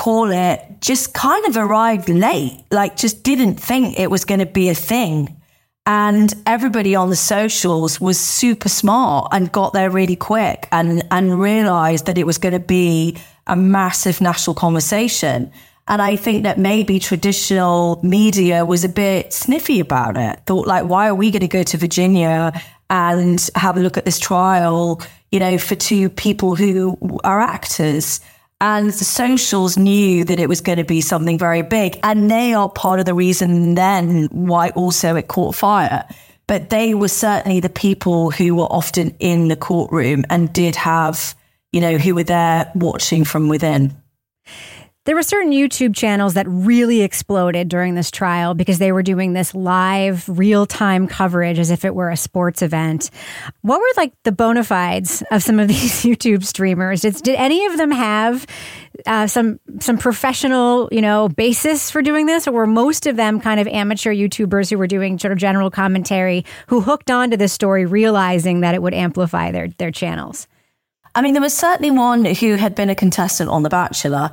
call 0.00 0.30
it, 0.30 0.62
just 0.80 1.12
kind 1.12 1.44
of 1.44 1.58
arrived 1.58 2.08
late, 2.08 2.64
like 2.70 2.96
just 2.96 3.22
didn't 3.22 3.56
think 3.56 3.98
it 3.98 4.10
was 4.10 4.24
going 4.24 4.40
to 4.40 4.46
be 4.46 4.70
a 4.70 4.74
thing. 4.74 5.36
And 5.84 6.32
everybody 6.46 6.94
on 6.94 7.10
the 7.10 7.16
socials 7.16 8.00
was 8.00 8.18
super 8.18 8.70
smart 8.70 9.28
and 9.30 9.52
got 9.52 9.74
there 9.74 9.90
really 9.90 10.16
quick 10.16 10.68
and, 10.72 11.02
and 11.10 11.38
realized 11.38 12.06
that 12.06 12.16
it 12.16 12.24
was 12.24 12.38
going 12.38 12.54
to 12.54 12.66
be 12.80 13.18
a 13.46 13.56
massive 13.56 14.22
national 14.22 14.54
conversation. 14.54 15.52
And 15.86 16.00
I 16.00 16.16
think 16.16 16.44
that 16.44 16.58
maybe 16.58 16.98
traditional 16.98 18.00
media 18.02 18.64
was 18.64 18.84
a 18.84 18.88
bit 18.88 19.34
sniffy 19.34 19.80
about 19.80 20.16
it. 20.16 20.40
Thought 20.46 20.66
like, 20.66 20.86
why 20.86 21.08
are 21.08 21.14
we 21.14 21.30
going 21.30 21.40
to 21.40 21.48
go 21.48 21.62
to 21.64 21.76
Virginia 21.76 22.58
and 22.88 23.50
have 23.54 23.76
a 23.76 23.80
look 23.80 23.98
at 23.98 24.06
this 24.06 24.18
trial, 24.18 25.02
you 25.30 25.40
know, 25.40 25.58
for 25.58 25.74
two 25.74 26.08
people 26.08 26.56
who 26.56 26.96
are 27.22 27.40
actors? 27.40 28.20
And 28.60 28.88
the 28.88 29.04
socials 29.04 29.78
knew 29.78 30.24
that 30.24 30.38
it 30.38 30.48
was 30.48 30.60
going 30.60 30.78
to 30.78 30.84
be 30.84 31.00
something 31.00 31.38
very 31.38 31.62
big. 31.62 31.98
And 32.02 32.30
they 32.30 32.52
are 32.52 32.68
part 32.68 33.00
of 33.00 33.06
the 33.06 33.14
reason 33.14 33.74
then 33.74 34.28
why 34.32 34.70
also 34.70 35.16
it 35.16 35.28
caught 35.28 35.54
fire. 35.54 36.06
But 36.46 36.68
they 36.68 36.94
were 36.94 37.08
certainly 37.08 37.60
the 37.60 37.70
people 37.70 38.30
who 38.30 38.56
were 38.56 38.64
often 38.64 39.14
in 39.18 39.48
the 39.48 39.56
courtroom 39.56 40.24
and 40.28 40.52
did 40.52 40.76
have, 40.76 41.34
you 41.72 41.80
know, 41.80 41.96
who 41.96 42.14
were 42.14 42.24
there 42.24 42.70
watching 42.74 43.24
from 43.24 43.48
within. 43.48 43.96
There 45.06 45.14
were 45.14 45.22
certain 45.22 45.50
YouTube 45.50 45.96
channels 45.96 46.34
that 46.34 46.46
really 46.46 47.00
exploded 47.00 47.70
during 47.70 47.94
this 47.94 48.10
trial 48.10 48.52
because 48.52 48.78
they 48.78 48.92
were 48.92 49.02
doing 49.02 49.32
this 49.32 49.54
live, 49.54 50.28
real 50.28 50.66
time 50.66 51.06
coverage 51.08 51.58
as 51.58 51.70
if 51.70 51.86
it 51.86 51.94
were 51.94 52.10
a 52.10 52.18
sports 52.18 52.60
event. 52.60 53.08
What 53.62 53.80
were 53.80 53.86
like 53.96 54.12
the 54.24 54.32
bona 54.32 54.62
fides 54.62 55.22
of 55.30 55.42
some 55.42 55.58
of 55.58 55.68
these 55.72 56.02
YouTube 56.02 56.44
streamers? 56.44 57.00
Did, 57.00 57.14
did 57.22 57.36
any 57.36 57.64
of 57.64 57.78
them 57.78 57.90
have 57.90 58.46
uh, 59.06 59.26
some 59.26 59.58
some 59.80 59.96
professional, 59.96 60.90
you 60.92 61.00
know, 61.00 61.30
basis 61.30 61.90
for 61.90 62.02
doing 62.02 62.26
this, 62.26 62.46
or 62.46 62.52
were 62.52 62.66
most 62.66 63.06
of 63.06 63.16
them 63.16 63.40
kind 63.40 63.58
of 63.58 63.66
amateur 63.68 64.12
YouTubers 64.12 64.68
who 64.68 64.76
were 64.76 64.86
doing 64.86 65.18
sort 65.18 65.32
of 65.32 65.38
general 65.38 65.70
commentary 65.70 66.44
who 66.66 66.82
hooked 66.82 67.10
onto 67.10 67.38
this 67.38 67.54
story, 67.54 67.86
realizing 67.86 68.60
that 68.60 68.74
it 68.74 68.82
would 68.82 68.92
amplify 68.92 69.50
their 69.50 69.68
their 69.78 69.90
channels? 69.90 70.46
I 71.14 71.22
mean, 71.22 71.34
there 71.34 71.42
was 71.42 71.56
certainly 71.56 71.90
one 71.90 72.24
who 72.24 72.54
had 72.54 72.74
been 72.74 72.88
a 72.88 72.94
contestant 72.94 73.50
on 73.50 73.62
The 73.62 73.68
Bachelor. 73.68 74.30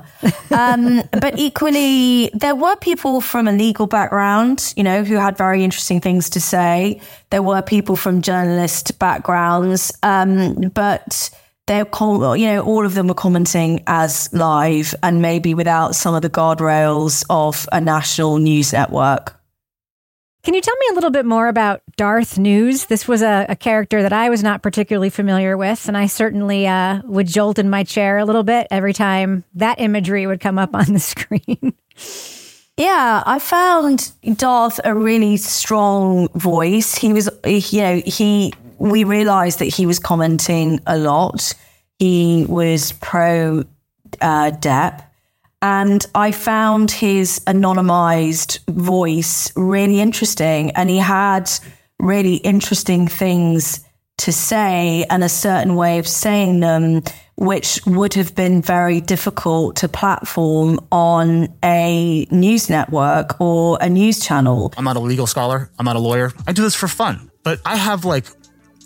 Um, 0.50 1.02
but 1.10 1.38
equally, 1.38 2.30
there 2.34 2.54
were 2.54 2.76
people 2.76 3.20
from 3.20 3.48
a 3.48 3.52
legal 3.52 3.86
background, 3.86 4.72
you 4.76 4.84
know, 4.84 5.02
who 5.02 5.16
had 5.16 5.36
very 5.36 5.64
interesting 5.64 6.00
things 6.00 6.30
to 6.30 6.40
say. 6.40 7.00
There 7.30 7.42
were 7.42 7.62
people 7.62 7.96
from 7.96 8.22
journalist 8.22 8.98
backgrounds. 8.98 9.92
Um, 10.02 10.70
but 10.72 11.30
they're, 11.68 11.86
you 12.36 12.46
know, 12.46 12.62
all 12.64 12.86
of 12.86 12.94
them 12.94 13.08
were 13.08 13.14
commenting 13.14 13.82
as 13.86 14.32
live 14.32 14.94
and 15.02 15.20
maybe 15.20 15.54
without 15.54 15.94
some 15.94 16.14
of 16.14 16.22
the 16.22 16.30
guardrails 16.30 17.24
of 17.28 17.68
a 17.72 17.80
national 17.80 18.38
news 18.38 18.72
network. 18.72 19.37
Can 20.44 20.54
you 20.54 20.60
tell 20.60 20.76
me 20.76 20.86
a 20.92 20.94
little 20.94 21.10
bit 21.10 21.26
more 21.26 21.48
about 21.48 21.82
Darth 21.96 22.38
News? 22.38 22.86
This 22.86 23.08
was 23.08 23.22
a, 23.22 23.46
a 23.48 23.56
character 23.56 24.02
that 24.02 24.12
I 24.12 24.30
was 24.30 24.42
not 24.42 24.62
particularly 24.62 25.10
familiar 25.10 25.56
with, 25.56 25.88
and 25.88 25.96
I 25.96 26.06
certainly 26.06 26.66
uh, 26.66 27.02
would 27.04 27.26
jolt 27.26 27.58
in 27.58 27.68
my 27.68 27.82
chair 27.84 28.18
a 28.18 28.24
little 28.24 28.44
bit 28.44 28.68
every 28.70 28.92
time 28.92 29.44
that 29.54 29.80
imagery 29.80 30.26
would 30.26 30.40
come 30.40 30.58
up 30.58 30.70
on 30.74 30.92
the 30.92 31.00
screen. 31.00 31.74
Yeah, 32.76 33.24
I 33.26 33.40
found 33.40 34.12
Darth 34.36 34.78
a 34.84 34.94
really 34.94 35.36
strong 35.36 36.28
voice. 36.36 36.94
He 36.94 37.12
was, 37.12 37.28
you 37.44 37.82
know, 37.82 38.00
he, 38.06 38.52
we 38.78 39.02
realized 39.02 39.58
that 39.58 39.64
he 39.64 39.84
was 39.84 39.98
commenting 39.98 40.80
a 40.86 40.96
lot. 40.96 41.54
He 41.98 42.46
was 42.48 42.92
pro 42.92 43.64
uh, 44.20 44.52
Depp. 44.52 45.02
And 45.60 46.06
I 46.14 46.30
found 46.30 46.90
his 46.90 47.40
anonymized 47.46 48.60
voice 48.68 49.52
really 49.56 50.00
interesting. 50.00 50.70
And 50.72 50.88
he 50.88 50.98
had 50.98 51.50
really 51.98 52.36
interesting 52.36 53.08
things 53.08 53.84
to 54.18 54.32
say 54.32 55.04
and 55.10 55.24
a 55.24 55.28
certain 55.28 55.74
way 55.74 55.98
of 55.98 56.06
saying 56.06 56.60
them, 56.60 57.02
which 57.36 57.80
would 57.86 58.14
have 58.14 58.34
been 58.34 58.60
very 58.60 59.00
difficult 59.00 59.76
to 59.76 59.88
platform 59.88 60.80
on 60.90 61.48
a 61.64 62.26
news 62.30 62.68
network 62.68 63.40
or 63.40 63.78
a 63.80 63.88
news 63.88 64.20
channel. 64.20 64.72
I'm 64.76 64.84
not 64.84 64.96
a 64.96 65.00
legal 65.00 65.26
scholar, 65.26 65.70
I'm 65.78 65.84
not 65.84 65.96
a 65.96 66.00
lawyer. 66.00 66.32
I 66.46 66.52
do 66.52 66.62
this 66.62 66.74
for 66.74 66.88
fun, 66.88 67.30
but 67.44 67.60
I 67.64 67.76
have 67.76 68.04
like 68.04 68.26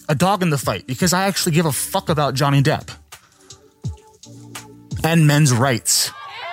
a 0.09 0.15
dog 0.15 0.43
in 0.43 0.51
the 0.51 0.59
fight 0.59 0.87
because 0.87 1.13
I 1.13 1.27
actually 1.27 1.53
give 1.53 1.67
a 1.67 1.73
fuck 1.73 2.09
about 2.11 2.35
Johnny 2.35 2.63
Depp 2.63 2.91
and 5.03 5.27
men's 5.27 5.53
rights. 5.53 6.11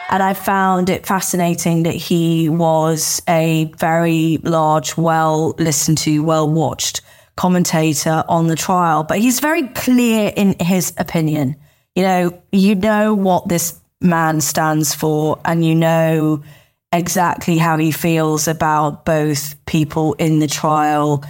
And 0.10 0.24
I 0.24 0.34
found 0.34 0.90
it 0.90 1.06
fascinating 1.06 1.84
that 1.84 1.94
he 1.94 2.50
was 2.50 3.22
a 3.30 3.72
very 3.78 4.40
large, 4.44 4.98
well 4.98 5.52
listened 5.60 6.00
to, 6.00 6.24
well 6.24 6.50
watched 6.50 7.02
commentator 7.36 8.26
on 8.28 8.48
the 8.48 8.56
trial, 8.56 9.04
but 9.04 9.20
he's 9.20 9.40
very 9.40 9.68
clear 9.70 10.34
in 10.36 10.56
his 10.60 10.94
opinion. 10.98 11.56
You 11.96 12.04
know, 12.04 12.42
you 12.52 12.76
know 12.76 13.14
what 13.14 13.48
this 13.48 13.80
man 14.02 14.42
stands 14.42 14.94
for, 14.94 15.40
and 15.46 15.64
you 15.66 15.74
know 15.74 16.44
exactly 16.92 17.58
how 17.58 17.78
he 17.78 17.92
feels 17.92 18.48
about 18.48 19.06
both 19.06 19.64
people 19.66 20.16
in 20.16 20.40
the 20.40 20.48
trial 20.48 21.24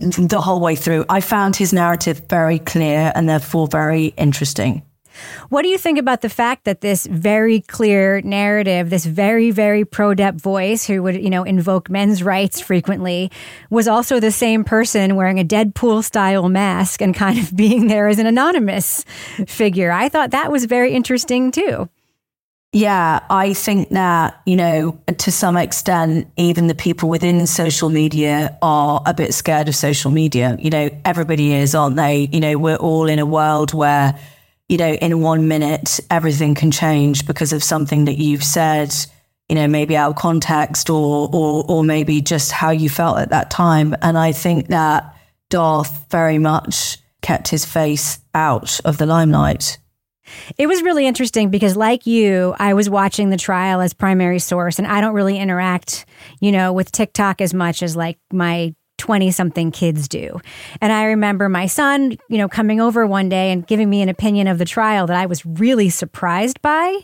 the 0.00 0.40
whole 0.40 0.60
way 0.60 0.76
through. 0.76 1.04
I 1.10 1.20
found 1.20 1.56
his 1.56 1.74
narrative 1.74 2.22
very 2.28 2.58
clear 2.58 3.12
and 3.14 3.28
therefore 3.28 3.66
very 3.66 4.06
interesting. 4.16 4.82
What 5.48 5.62
do 5.62 5.68
you 5.68 5.78
think 5.78 5.98
about 5.98 6.20
the 6.20 6.28
fact 6.28 6.64
that 6.64 6.80
this 6.80 7.06
very 7.06 7.60
clear 7.60 8.20
narrative, 8.22 8.90
this 8.90 9.04
very, 9.04 9.50
very 9.50 9.84
pro 9.84 10.14
Depp 10.14 10.40
voice 10.40 10.86
who 10.86 11.02
would, 11.02 11.16
you 11.16 11.30
know, 11.30 11.44
invoke 11.44 11.90
men's 11.90 12.22
rights 12.22 12.60
frequently, 12.60 13.30
was 13.70 13.88
also 13.88 14.20
the 14.20 14.30
same 14.30 14.64
person 14.64 15.16
wearing 15.16 15.38
a 15.38 15.44
Deadpool 15.44 16.04
style 16.04 16.48
mask 16.48 17.02
and 17.02 17.14
kind 17.14 17.38
of 17.38 17.54
being 17.56 17.86
there 17.86 18.08
as 18.08 18.18
an 18.18 18.26
anonymous 18.26 19.04
figure? 19.46 19.90
I 19.90 20.08
thought 20.08 20.30
that 20.30 20.52
was 20.52 20.64
very 20.64 20.92
interesting 20.92 21.50
too. 21.50 21.88
Yeah, 22.72 23.18
I 23.28 23.52
think 23.52 23.88
that, 23.88 24.40
you 24.46 24.54
know, 24.54 25.00
to 25.18 25.32
some 25.32 25.56
extent, 25.56 26.28
even 26.36 26.68
the 26.68 26.74
people 26.74 27.08
within 27.08 27.48
social 27.48 27.88
media 27.88 28.56
are 28.62 29.02
a 29.06 29.12
bit 29.12 29.34
scared 29.34 29.68
of 29.68 29.74
social 29.74 30.12
media. 30.12 30.56
You 30.60 30.70
know, 30.70 30.90
everybody 31.04 31.52
is, 31.52 31.74
aren't 31.74 31.96
they? 31.96 32.28
You 32.30 32.38
know, 32.38 32.58
we're 32.58 32.76
all 32.76 33.08
in 33.08 33.18
a 33.18 33.26
world 33.26 33.74
where, 33.74 34.16
you 34.70 34.76
know, 34.76 34.92
in 34.92 35.20
one 35.20 35.48
minute, 35.48 35.98
everything 36.10 36.54
can 36.54 36.70
change 36.70 37.26
because 37.26 37.52
of 37.52 37.60
something 37.60 38.04
that 38.04 38.18
you've 38.18 38.44
said, 38.44 38.94
you 39.48 39.56
know, 39.56 39.66
maybe 39.66 39.96
out 39.96 40.10
of 40.10 40.16
context 40.16 40.88
or, 40.88 41.28
or, 41.32 41.64
or 41.66 41.82
maybe 41.82 42.20
just 42.20 42.52
how 42.52 42.70
you 42.70 42.88
felt 42.88 43.18
at 43.18 43.30
that 43.30 43.50
time. 43.50 43.96
And 44.00 44.16
I 44.16 44.30
think 44.30 44.68
that 44.68 45.16
Darth 45.48 46.08
very 46.08 46.38
much 46.38 46.98
kept 47.20 47.48
his 47.48 47.64
face 47.64 48.20
out 48.32 48.78
of 48.84 48.96
the 48.96 49.06
limelight. 49.06 49.78
It 50.56 50.68
was 50.68 50.82
really 50.82 51.04
interesting 51.04 51.50
because, 51.50 51.74
like 51.74 52.06
you, 52.06 52.54
I 52.56 52.74
was 52.74 52.88
watching 52.88 53.30
the 53.30 53.36
trial 53.36 53.80
as 53.80 53.92
primary 53.92 54.38
source, 54.38 54.78
and 54.78 54.86
I 54.86 55.00
don't 55.00 55.14
really 55.14 55.36
interact, 55.36 56.06
you 56.40 56.52
know, 56.52 56.72
with 56.72 56.92
TikTok 56.92 57.40
as 57.40 57.52
much 57.52 57.82
as 57.82 57.96
like 57.96 58.18
my 58.32 58.72
20 59.00 59.30
something 59.30 59.70
kids 59.72 60.06
do. 60.06 60.40
And 60.80 60.92
I 60.92 61.04
remember 61.04 61.48
my 61.48 61.66
son, 61.66 62.18
you 62.28 62.36
know, 62.38 62.48
coming 62.48 62.80
over 62.80 63.06
one 63.06 63.30
day 63.30 63.50
and 63.50 63.66
giving 63.66 63.88
me 63.88 64.02
an 64.02 64.10
opinion 64.10 64.46
of 64.46 64.58
the 64.58 64.66
trial 64.66 65.06
that 65.06 65.16
I 65.16 65.24
was 65.26 65.44
really 65.44 65.88
surprised 65.88 66.60
by. 66.60 67.00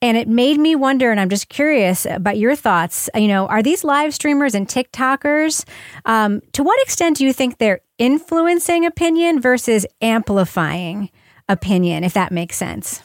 And 0.00 0.16
it 0.16 0.28
made 0.28 0.58
me 0.58 0.74
wonder, 0.74 1.10
and 1.10 1.20
I'm 1.20 1.28
just 1.28 1.48
curious 1.50 2.06
about 2.06 2.38
your 2.38 2.56
thoughts. 2.56 3.10
You 3.14 3.28
know, 3.28 3.46
are 3.46 3.62
these 3.62 3.84
live 3.84 4.14
streamers 4.14 4.54
and 4.54 4.66
TikTokers, 4.66 5.64
um, 6.06 6.40
to 6.52 6.62
what 6.62 6.80
extent 6.82 7.18
do 7.18 7.24
you 7.24 7.32
think 7.32 7.58
they're 7.58 7.80
influencing 7.98 8.86
opinion 8.86 9.40
versus 9.40 9.86
amplifying 10.00 11.10
opinion, 11.48 12.02
if 12.02 12.14
that 12.14 12.32
makes 12.32 12.56
sense? 12.56 13.02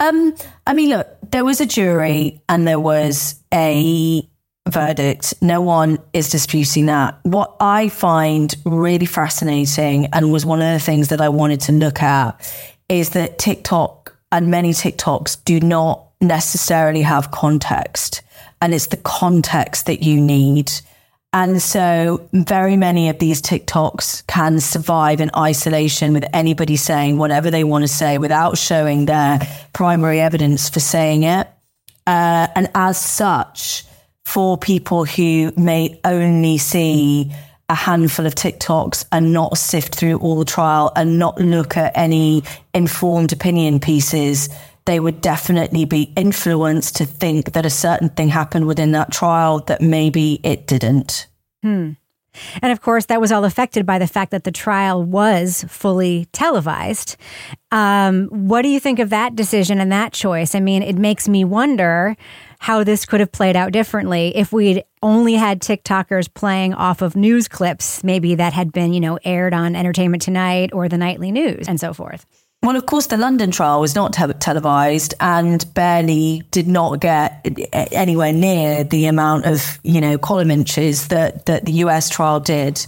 Um, 0.00 0.34
I 0.66 0.74
mean, 0.74 0.90
look, 0.90 1.08
there 1.30 1.44
was 1.44 1.60
a 1.60 1.66
jury 1.66 2.40
and 2.48 2.68
there 2.68 2.80
was 2.80 3.42
a 3.52 4.28
verdict. 4.68 5.34
No 5.40 5.60
one 5.60 5.98
is 6.12 6.30
disputing 6.30 6.86
that. 6.86 7.18
What 7.22 7.56
I 7.60 7.88
find 7.88 8.54
really 8.64 9.06
fascinating 9.06 10.06
and 10.12 10.32
was 10.32 10.46
one 10.46 10.60
of 10.60 10.72
the 10.72 10.84
things 10.84 11.08
that 11.08 11.20
I 11.20 11.28
wanted 11.28 11.60
to 11.62 11.72
look 11.72 12.02
at 12.02 12.40
is 12.88 13.10
that 13.10 13.38
TikTok 13.38 14.16
and 14.30 14.50
many 14.50 14.70
TikToks 14.70 15.44
do 15.44 15.60
not 15.60 16.04
necessarily 16.20 17.02
have 17.02 17.30
context. 17.30 18.22
And 18.60 18.74
it's 18.74 18.88
the 18.88 18.96
context 18.96 19.86
that 19.86 20.02
you 20.02 20.20
need 20.20 20.72
and 21.32 21.60
so, 21.60 22.26
very 22.32 22.76
many 22.76 23.10
of 23.10 23.18
these 23.18 23.42
TikToks 23.42 24.26
can 24.26 24.60
survive 24.60 25.20
in 25.20 25.30
isolation 25.36 26.14
with 26.14 26.24
anybody 26.32 26.76
saying 26.76 27.18
whatever 27.18 27.50
they 27.50 27.64
want 27.64 27.82
to 27.82 27.88
say 27.88 28.16
without 28.16 28.56
showing 28.56 29.04
their 29.04 29.38
primary 29.74 30.20
evidence 30.20 30.70
for 30.70 30.80
saying 30.80 31.24
it. 31.24 31.46
Uh, 32.06 32.46
and 32.54 32.70
as 32.74 32.98
such, 32.98 33.84
for 34.28 34.58
people 34.58 35.06
who 35.06 35.50
may 35.56 35.98
only 36.04 36.58
see 36.58 37.32
a 37.70 37.74
handful 37.74 38.26
of 38.26 38.34
TikToks 38.34 39.06
and 39.10 39.32
not 39.32 39.56
sift 39.56 39.94
through 39.94 40.18
all 40.18 40.38
the 40.38 40.44
trial 40.44 40.92
and 40.94 41.18
not 41.18 41.40
look 41.40 41.78
at 41.78 41.96
any 41.96 42.42
informed 42.74 43.32
opinion 43.32 43.80
pieces, 43.80 44.50
they 44.84 45.00
would 45.00 45.22
definitely 45.22 45.86
be 45.86 46.12
influenced 46.14 46.96
to 46.96 47.06
think 47.06 47.54
that 47.54 47.64
a 47.64 47.70
certain 47.70 48.10
thing 48.10 48.28
happened 48.28 48.66
within 48.66 48.92
that 48.92 49.10
trial 49.10 49.60
that 49.60 49.80
maybe 49.80 50.40
it 50.42 50.66
didn't. 50.66 51.26
Hmm. 51.62 51.92
And 52.60 52.70
of 52.70 52.82
course, 52.82 53.06
that 53.06 53.22
was 53.22 53.32
all 53.32 53.46
affected 53.46 53.86
by 53.86 53.98
the 53.98 54.06
fact 54.06 54.30
that 54.32 54.44
the 54.44 54.52
trial 54.52 55.02
was 55.02 55.64
fully 55.68 56.26
televised. 56.32 57.16
Um, 57.72 58.26
what 58.26 58.60
do 58.60 58.68
you 58.68 58.78
think 58.78 58.98
of 58.98 59.08
that 59.08 59.34
decision 59.34 59.80
and 59.80 59.90
that 59.90 60.12
choice? 60.12 60.54
I 60.54 60.60
mean, 60.60 60.82
it 60.82 60.96
makes 60.96 61.28
me 61.28 61.44
wonder 61.44 62.14
how 62.58 62.84
this 62.84 63.06
could 63.06 63.20
have 63.20 63.32
played 63.32 63.56
out 63.56 63.72
differently 63.72 64.36
if 64.36 64.52
we'd 64.52 64.84
only 65.02 65.34
had 65.34 65.60
TikTokers 65.60 66.32
playing 66.34 66.74
off 66.74 67.02
of 67.02 67.16
news 67.16 67.48
clips, 67.48 68.02
maybe 68.02 68.34
that 68.34 68.52
had 68.52 68.72
been, 68.72 68.92
you 68.92 69.00
know, 69.00 69.18
aired 69.24 69.54
on 69.54 69.76
Entertainment 69.76 70.22
Tonight 70.22 70.70
or 70.72 70.88
the 70.88 70.98
nightly 70.98 71.30
news 71.30 71.68
and 71.68 71.80
so 71.80 71.94
forth. 71.94 72.26
Well, 72.62 72.74
of 72.74 72.86
course, 72.86 73.06
the 73.06 73.16
London 73.16 73.52
trial 73.52 73.80
was 73.80 73.94
not 73.94 74.12
te- 74.12 74.32
televised 74.40 75.14
and 75.20 75.64
barely 75.74 76.42
did 76.50 76.66
not 76.66 76.98
get 77.00 77.46
eh, 77.72 77.86
anywhere 77.92 78.32
near 78.32 78.82
the 78.82 79.06
amount 79.06 79.46
of, 79.46 79.78
you 79.84 80.00
know, 80.00 80.18
column 80.18 80.50
inches 80.50 81.08
that, 81.08 81.46
that 81.46 81.66
the 81.66 81.72
US 81.84 82.08
trial 82.08 82.40
did. 82.40 82.84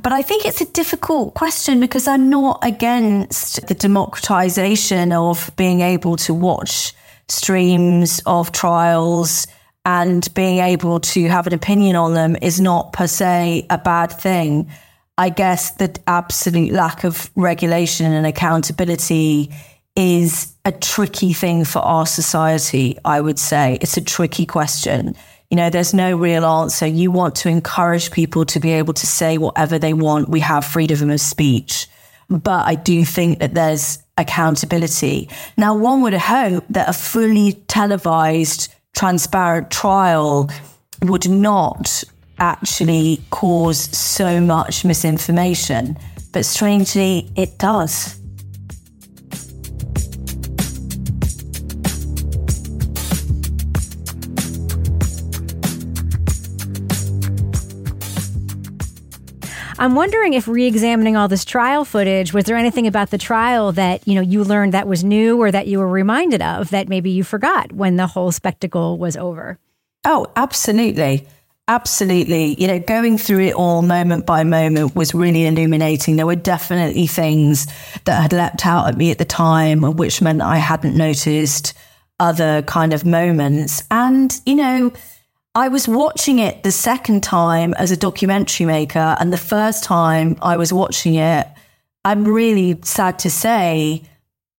But 0.00 0.12
I 0.12 0.20
think 0.20 0.44
it's 0.44 0.60
a 0.60 0.66
difficult 0.66 1.32
question 1.32 1.80
because 1.80 2.06
I'm 2.06 2.28
not 2.28 2.58
against 2.62 3.66
the 3.66 3.74
democratization 3.74 5.12
of 5.12 5.50
being 5.56 5.80
able 5.80 6.16
to 6.18 6.34
watch 6.34 6.94
streams 7.30 8.20
of 8.26 8.52
trials 8.52 9.46
and 9.84 10.32
being 10.34 10.58
able 10.58 11.00
to 11.00 11.28
have 11.28 11.46
an 11.46 11.54
opinion 11.54 11.96
on 11.96 12.14
them 12.14 12.36
is 12.42 12.60
not 12.60 12.92
per 12.92 13.06
se 13.06 13.66
a 13.70 13.78
bad 13.78 14.12
thing. 14.12 14.70
I 15.16 15.28
guess 15.30 15.72
the 15.72 15.94
absolute 16.06 16.72
lack 16.72 17.04
of 17.04 17.30
regulation 17.36 18.12
and 18.12 18.26
accountability 18.26 19.50
is 19.96 20.54
a 20.64 20.72
tricky 20.72 21.32
thing 21.32 21.64
for 21.64 21.80
our 21.80 22.06
society, 22.06 22.96
I 23.04 23.20
would 23.20 23.38
say. 23.38 23.78
It's 23.80 23.96
a 23.96 24.02
tricky 24.02 24.46
question. 24.46 25.14
You 25.50 25.56
know, 25.56 25.68
there's 25.68 25.92
no 25.92 26.16
real 26.16 26.44
answer. 26.44 26.86
You 26.86 27.10
want 27.10 27.34
to 27.36 27.48
encourage 27.48 28.12
people 28.12 28.44
to 28.46 28.60
be 28.60 28.70
able 28.70 28.94
to 28.94 29.06
say 29.06 29.36
whatever 29.36 29.78
they 29.78 29.92
want. 29.92 30.28
We 30.28 30.40
have 30.40 30.64
freedom 30.64 31.10
of 31.10 31.20
speech. 31.20 31.88
But 32.30 32.66
I 32.66 32.76
do 32.76 33.04
think 33.04 33.40
that 33.40 33.54
there's 33.54 33.98
accountability. 34.16 35.28
Now, 35.56 35.74
one 35.74 36.00
would 36.02 36.14
hope 36.14 36.64
that 36.70 36.88
a 36.88 36.92
fully 36.92 37.54
televised, 37.66 38.72
transparent 38.94 39.70
trial 39.70 40.48
would 41.02 41.28
not 41.28 42.04
actually 42.38 43.20
cause 43.30 43.78
so 43.96 44.40
much 44.40 44.84
misinformation. 44.84 45.98
But 46.32 46.46
strangely, 46.46 47.28
it 47.36 47.58
does. 47.58 48.19
I'm 59.80 59.94
wondering 59.94 60.34
if 60.34 60.46
re-examining 60.46 61.16
all 61.16 61.26
this 61.26 61.46
trial 61.46 61.86
footage, 61.86 62.34
was 62.34 62.44
there 62.44 62.56
anything 62.56 62.86
about 62.86 63.08
the 63.08 63.16
trial 63.16 63.72
that, 63.72 64.06
you 64.06 64.14
know, 64.14 64.20
you 64.20 64.44
learned 64.44 64.74
that 64.74 64.86
was 64.86 65.02
new 65.02 65.40
or 65.40 65.50
that 65.50 65.68
you 65.68 65.78
were 65.78 65.88
reminded 65.88 66.42
of 66.42 66.68
that 66.68 66.90
maybe 66.90 67.08
you 67.10 67.24
forgot 67.24 67.72
when 67.72 67.96
the 67.96 68.06
whole 68.06 68.30
spectacle 68.30 68.98
was 68.98 69.16
over? 69.16 69.58
Oh, 70.04 70.26
absolutely. 70.36 71.26
Absolutely. 71.66 72.56
You 72.60 72.66
know, 72.66 72.78
going 72.78 73.16
through 73.16 73.40
it 73.40 73.54
all 73.54 73.80
moment 73.80 74.26
by 74.26 74.44
moment 74.44 74.94
was 74.94 75.14
really 75.14 75.46
illuminating. 75.46 76.16
There 76.16 76.26
were 76.26 76.36
definitely 76.36 77.06
things 77.06 77.66
that 78.04 78.20
had 78.20 78.34
leapt 78.34 78.66
out 78.66 78.86
at 78.86 78.98
me 78.98 79.10
at 79.10 79.16
the 79.16 79.24
time, 79.24 79.80
which 79.80 80.20
meant 80.20 80.42
I 80.42 80.58
hadn't 80.58 80.94
noticed 80.94 81.72
other 82.18 82.60
kind 82.62 82.92
of 82.92 83.06
moments. 83.06 83.82
And, 83.90 84.38
you 84.44 84.56
know, 84.56 84.92
I 85.54 85.68
was 85.68 85.88
watching 85.88 86.38
it 86.38 86.62
the 86.62 86.70
second 86.70 87.24
time 87.24 87.74
as 87.74 87.90
a 87.90 87.96
documentary 87.96 88.66
maker. 88.66 89.16
And 89.18 89.32
the 89.32 89.38
first 89.38 89.82
time 89.82 90.36
I 90.40 90.56
was 90.56 90.72
watching 90.72 91.16
it, 91.16 91.46
I'm 92.04 92.24
really 92.24 92.78
sad 92.84 93.18
to 93.20 93.30
say, 93.30 94.02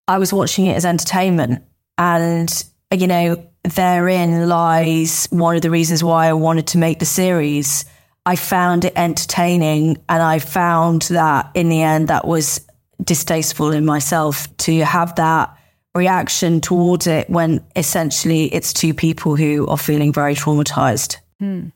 I 0.08 0.18
was 0.18 0.34
watching 0.34 0.66
it 0.66 0.76
as 0.76 0.86
entertainment. 0.86 1.64
And, 1.98 2.64
you 2.94 3.08
know, 3.08 3.48
therein 3.64 4.50
lies 4.50 5.28
one 5.30 5.56
of 5.56 5.62
the 5.62 5.70
reasons 5.70 6.04
why 6.04 6.28
I 6.28 6.34
wanted 6.34 6.68
to 6.68 6.78
make 6.78 7.00
the 7.00 7.06
series. 7.06 7.86
I 8.26 8.36
found 8.36 8.84
it 8.86 8.94
entertaining, 8.96 9.98
and 10.10 10.22
I 10.22 10.40
found 10.40 11.04
that 11.04 11.52
in 11.56 11.70
the 11.70 11.82
end, 11.82 12.10
that 12.10 12.28
was 12.28 12.62
distasteful 13.04 13.72
in 13.72 13.86
myself 13.86 14.56
to 14.58 14.84
have 14.84 15.16
that 15.16 15.58
reaction 15.94 16.62
towards 16.62 17.08
it 17.08 17.30
when 17.30 17.64
essentially 17.76 18.46
it's 18.54 18.74
two 18.74 18.94
people 18.94 19.36
who 19.36 19.68
are 19.68 19.78
feeling 19.78 20.14
very 20.14 20.36
traumatized. 20.36 21.18
Hmm. 21.40 21.70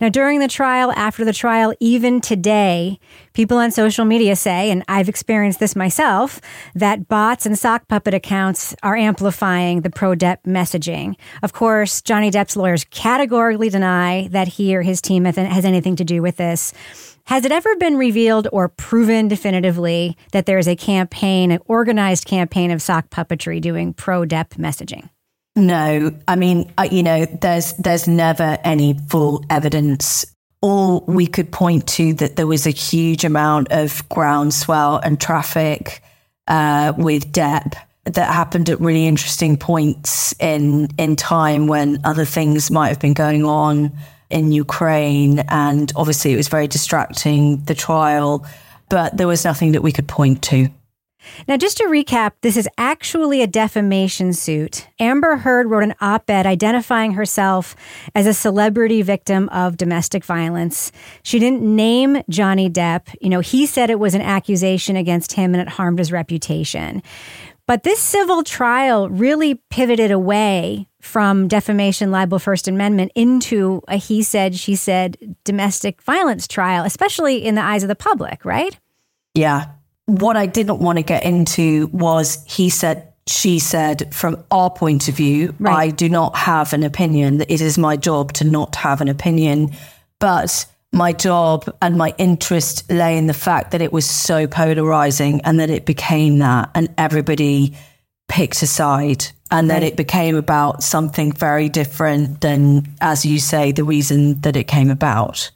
Now, 0.00 0.08
during 0.08 0.40
the 0.40 0.48
trial, 0.48 0.92
after 0.92 1.24
the 1.24 1.32
trial, 1.32 1.74
even 1.80 2.20
today, 2.20 2.98
people 3.32 3.56
on 3.56 3.70
social 3.70 4.04
media 4.04 4.36
say, 4.36 4.70
and 4.70 4.84
I've 4.88 5.08
experienced 5.08 5.60
this 5.60 5.74
myself, 5.74 6.40
that 6.74 7.08
bots 7.08 7.46
and 7.46 7.58
sock 7.58 7.88
puppet 7.88 8.14
accounts 8.14 8.74
are 8.82 8.96
amplifying 8.96 9.80
the 9.80 9.90
pro 9.90 10.14
Depp 10.14 10.42
messaging. 10.46 11.16
Of 11.42 11.52
course, 11.52 12.02
Johnny 12.02 12.30
Depp's 12.30 12.56
lawyers 12.56 12.84
categorically 12.90 13.70
deny 13.70 14.28
that 14.28 14.48
he 14.48 14.76
or 14.76 14.82
his 14.82 15.00
team 15.00 15.24
has 15.24 15.64
anything 15.64 15.96
to 15.96 16.04
do 16.04 16.20
with 16.20 16.36
this. 16.36 16.72
Has 17.26 17.46
it 17.46 17.52
ever 17.52 17.74
been 17.76 17.96
revealed 17.96 18.48
or 18.52 18.68
proven 18.68 19.28
definitively 19.28 20.14
that 20.32 20.44
there 20.44 20.58
is 20.58 20.68
a 20.68 20.76
campaign, 20.76 21.50
an 21.50 21.60
organized 21.66 22.26
campaign 22.26 22.70
of 22.70 22.82
sock 22.82 23.08
puppetry 23.08 23.62
doing 23.62 23.94
pro 23.94 24.24
Depp 24.24 24.50
messaging? 24.56 25.08
No, 25.56 26.12
I 26.28 26.36
mean, 26.36 26.70
you 26.90 27.02
know, 27.02 27.24
there's 27.24 27.72
there's 27.74 28.06
never 28.06 28.58
any 28.62 28.98
full 29.08 29.42
evidence. 29.48 30.26
All 30.60 31.02
we 31.06 31.26
could 31.26 31.50
point 31.50 31.86
to 31.88 32.12
that 32.14 32.36
there 32.36 32.46
was 32.46 32.66
a 32.66 32.70
huge 32.70 33.24
amount 33.24 33.68
of 33.70 34.06
groundswell 34.10 34.98
and 34.98 35.18
traffic 35.18 36.02
uh, 36.46 36.92
with 36.98 37.32
Depp 37.32 37.74
that 38.04 38.32
happened 38.32 38.68
at 38.68 38.80
really 38.80 39.06
interesting 39.06 39.56
points 39.56 40.34
in 40.40 40.88
in 40.98 41.16
time 41.16 41.68
when 41.68 42.00
other 42.04 42.26
things 42.26 42.70
might 42.70 42.88
have 42.88 43.00
been 43.00 43.14
going 43.14 43.46
on 43.46 43.92
in 44.34 44.52
Ukraine 44.52 45.38
and 45.48 45.92
obviously 45.96 46.32
it 46.32 46.36
was 46.36 46.48
very 46.48 46.68
distracting 46.68 47.64
the 47.64 47.74
trial 47.74 48.46
but 48.90 49.16
there 49.16 49.26
was 49.26 49.44
nothing 49.44 49.72
that 49.72 49.82
we 49.82 49.92
could 49.92 50.08
point 50.08 50.42
to 50.42 50.68
now, 51.48 51.56
just 51.56 51.78
to 51.78 51.84
recap, 51.84 52.32
this 52.42 52.56
is 52.56 52.68
actually 52.78 53.42
a 53.42 53.46
defamation 53.46 54.32
suit. 54.32 54.88
Amber 54.98 55.36
Heard 55.36 55.68
wrote 55.70 55.82
an 55.82 55.94
op 56.00 56.28
ed 56.28 56.46
identifying 56.46 57.12
herself 57.12 57.74
as 58.14 58.26
a 58.26 58.34
celebrity 58.34 59.02
victim 59.02 59.48
of 59.50 59.76
domestic 59.76 60.24
violence. 60.24 60.92
She 61.22 61.38
didn't 61.38 61.62
name 61.62 62.22
Johnny 62.28 62.70
Depp. 62.70 63.14
You 63.20 63.30
know, 63.30 63.40
he 63.40 63.66
said 63.66 63.90
it 63.90 63.98
was 63.98 64.14
an 64.14 64.22
accusation 64.22 64.96
against 64.96 65.32
him 65.32 65.54
and 65.54 65.60
it 65.60 65.68
harmed 65.68 65.98
his 65.98 66.12
reputation. 66.12 67.02
But 67.66 67.82
this 67.82 67.98
civil 67.98 68.42
trial 68.42 69.08
really 69.08 69.54
pivoted 69.70 70.10
away 70.10 70.86
from 71.04 71.48
defamation, 71.48 72.10
libel, 72.10 72.38
First 72.38 72.66
Amendment 72.66 73.12
into 73.14 73.82
a 73.88 73.96
he 73.96 74.22
said, 74.22 74.54
she 74.54 74.74
said 74.74 75.36
domestic 75.44 76.02
violence 76.02 76.48
trial, 76.48 76.84
especially 76.84 77.44
in 77.44 77.54
the 77.54 77.62
eyes 77.62 77.82
of 77.82 77.88
the 77.88 77.94
public, 77.94 78.44
right? 78.44 78.78
Yeah. 79.34 79.66
What 80.06 80.36
I 80.36 80.46
didn't 80.46 80.78
want 80.78 80.98
to 80.98 81.02
get 81.02 81.24
into 81.24 81.88
was 81.92 82.42
he 82.46 82.70
said, 82.70 83.12
she 83.26 83.58
said, 83.58 84.14
from 84.14 84.44
our 84.50 84.70
point 84.70 85.08
of 85.08 85.14
view, 85.14 85.54
right. 85.58 85.74
I 85.74 85.90
do 85.90 86.08
not 86.08 86.36
have 86.36 86.72
an 86.72 86.82
opinion. 86.82 87.42
It 87.42 87.60
is 87.60 87.78
my 87.78 87.96
job 87.96 88.32
to 88.34 88.44
not 88.44 88.76
have 88.76 89.00
an 89.00 89.08
opinion. 89.08 89.70
But 90.18 90.66
my 90.92 91.12
job 91.12 91.74
and 91.82 91.96
my 91.96 92.14
interest 92.18 92.90
lay 92.90 93.18
in 93.18 93.26
the 93.26 93.34
fact 93.34 93.72
that 93.72 93.82
it 93.82 93.92
was 93.92 94.08
so 94.08 94.46
polarizing 94.46 95.40
and 95.42 95.58
that 95.60 95.70
it 95.70 95.84
became 95.84 96.38
that 96.38 96.70
and 96.74 96.92
everybody 96.96 97.76
picked 98.28 98.62
a 98.62 98.66
side 98.66 99.26
and 99.54 99.70
then 99.70 99.82
it 99.82 99.96
became 99.96 100.36
about 100.36 100.82
something 100.82 101.32
very 101.32 101.68
different 101.68 102.40
than 102.40 102.86
as 103.00 103.24
you 103.24 103.38
say 103.38 103.72
the 103.72 103.84
reason 103.84 104.40
that 104.40 104.56
it 104.56 104.64
came 104.64 104.90
about 104.90 105.50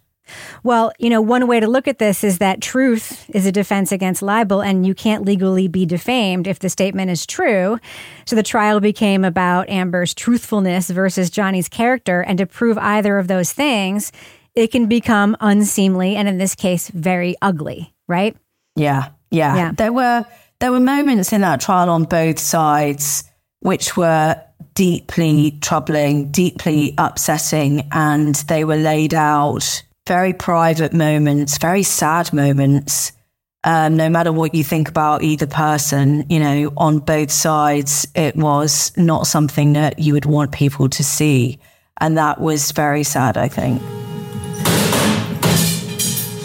well, 0.63 0.93
you 0.99 1.09
know, 1.09 1.21
one 1.21 1.47
way 1.47 1.61
to 1.61 1.67
look 1.67 1.89
at 1.89 1.99
this 1.99 2.23
is 2.23 2.39
that 2.39 2.61
truth 2.61 3.29
is 3.31 3.47
a 3.47 3.53
defense 3.53 3.93
against 3.93 4.23
libel, 4.23 4.61
and 4.61 4.87
you 4.87 4.95
can't 4.95 5.25
legally 5.25 5.69
be 5.69 5.87
defamed 5.87 6.47
if 6.47 6.59
the 6.59 6.69
statement 6.69 7.11
is 7.11 7.27
true. 7.27 7.79
So 8.27 8.37
the 8.37 8.43
trial 8.43 8.81
became 8.81 9.25
about 9.25 9.69
Amber's 9.71 10.15
truthfulness 10.15 10.91
versus 10.91 11.31
Johnny's 11.31 11.69
character. 11.69 12.21
And 12.21 12.39
to 12.39 12.47
prove 12.47 12.77
either 12.79 13.19
of 13.19 13.29
those 13.29 13.53
things, 13.53 14.13
it 14.55 14.71
can 14.71 14.87
become 14.87 15.37
unseemly 15.41 16.17
and 16.17 16.29
in 16.29 16.39
this 16.39 16.55
case 16.55 16.89
very 16.89 17.37
ugly, 17.41 17.95
right? 18.07 18.37
Yeah, 18.77 19.11
yeah. 19.31 19.57
Yeah. 19.57 19.73
There 19.73 19.93
were 19.93 20.27
there 20.61 20.73
were 20.73 20.81
moments 20.81 21.33
in 21.33 21.43
that 21.43 21.61
trial 21.61 21.89
on 21.89 22.05
both 22.05 22.39
sides 22.39 23.25
which 23.61 23.97
were 23.97 24.41
deeply 24.75 25.59
troubling, 25.61 26.31
deeply 26.31 26.95
upsetting, 26.99 27.89
and 27.93 28.35
they 28.47 28.65
were 28.65 28.77
laid 28.77 29.15
out 29.15 29.83
very 30.07 30.33
private 30.33 30.93
moments, 30.93 31.59
very 31.59 31.83
sad 31.83 32.33
moments. 32.33 33.13
Um, 33.65 33.97
no 33.97 34.09
matter 34.09 34.33
what 34.33 34.55
you 34.55 34.65
think 34.65 34.89
about 34.89 35.23
either 35.23 35.47
person, 35.47 36.25
you 36.31 36.41
know, 36.41 36.73
on 36.77 37.01
both 37.01 37.31
sides, 37.31 38.07
it 38.15 38.37
was 38.37 38.97
not 38.97 39.27
something 39.27 39.75
that 39.75 39.99
you 39.99 40.15
would 40.15 40.25
want 40.25 40.53
people 40.53 40.89
to 40.89 41.05
see. 41.05 41.59
And 42.01 42.17
that 42.17 42.41
was 42.41 42.73
very 42.73 43.03
sad, 43.03 43.37
I 43.37 43.49
think. 43.49 43.83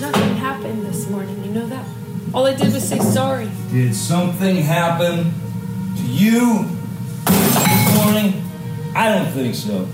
Nothing 0.01 0.35
happened 0.35 0.85
this 0.85 1.07
morning, 1.07 1.41
you 1.45 1.51
know 1.51 1.67
that? 1.67 1.85
All 2.33 2.47
I 2.47 2.55
did 2.55 2.73
was 2.73 2.85
say 2.85 2.99
sorry. 2.99 3.47
Did 3.71 3.95
something 3.95 4.57
happen 4.57 5.31
to 5.97 6.03
you 6.03 6.35
this 6.41 6.57
morning? 6.59 6.72
I 9.03 9.09
don't 9.09 9.31
think 9.33 9.53
so. 9.53 9.85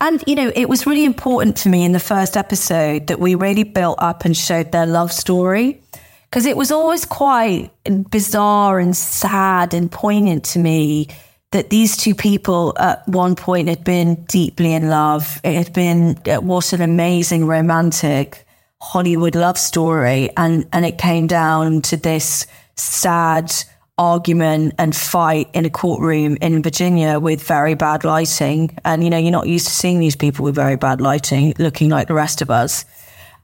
And, 0.00 0.22
you 0.24 0.36
know, 0.36 0.52
it 0.54 0.68
was 0.68 0.86
really 0.86 1.04
important 1.04 1.58
for 1.58 1.68
me 1.68 1.84
in 1.84 1.90
the 1.90 1.98
first 1.98 2.36
episode 2.36 3.08
that 3.08 3.18
we 3.18 3.34
really 3.34 3.64
built 3.64 3.98
up 4.00 4.24
and 4.24 4.36
showed 4.36 4.70
their 4.70 4.86
love 4.86 5.10
story 5.12 5.82
because 6.26 6.46
it 6.46 6.56
was 6.56 6.70
always 6.70 7.04
quite 7.04 7.72
bizarre 8.08 8.78
and 8.78 8.96
sad 8.96 9.74
and 9.74 9.90
poignant 9.90 10.44
to 10.44 10.60
me 10.60 11.08
that 11.50 11.70
these 11.70 11.96
two 11.96 12.14
people 12.14 12.72
at 12.78 13.06
one 13.08 13.34
point 13.34 13.66
had 13.66 13.82
been 13.82 14.14
deeply 14.26 14.74
in 14.74 14.88
love. 14.88 15.40
It 15.42 15.54
had 15.54 15.72
been, 15.72 16.16
uh, 16.18 16.34
it 16.34 16.44
was 16.44 16.72
an 16.72 16.82
amazing 16.82 17.46
romantic 17.46 18.46
Hollywood 18.80 19.34
love 19.34 19.58
story. 19.58 20.30
And, 20.36 20.68
and 20.72 20.86
it 20.86 20.98
came 20.98 21.26
down 21.26 21.82
to 21.82 21.96
this 21.96 22.46
sad 22.76 23.52
argument 24.00 24.74
and 24.78 24.96
fight 24.96 25.50
in 25.52 25.66
a 25.66 25.70
courtroom 25.70 26.38
in 26.40 26.62
Virginia 26.62 27.20
with 27.20 27.42
very 27.42 27.74
bad 27.74 28.02
lighting. 28.02 28.76
And, 28.82 29.04
you 29.04 29.10
know, 29.10 29.18
you're 29.18 29.30
not 29.30 29.46
used 29.46 29.66
to 29.66 29.72
seeing 29.72 30.00
these 30.00 30.16
people 30.16 30.42
with 30.42 30.54
very 30.54 30.76
bad 30.76 31.02
lighting 31.02 31.54
looking 31.58 31.90
like 31.90 32.08
the 32.08 32.14
rest 32.14 32.40
of 32.40 32.50
us. 32.50 32.86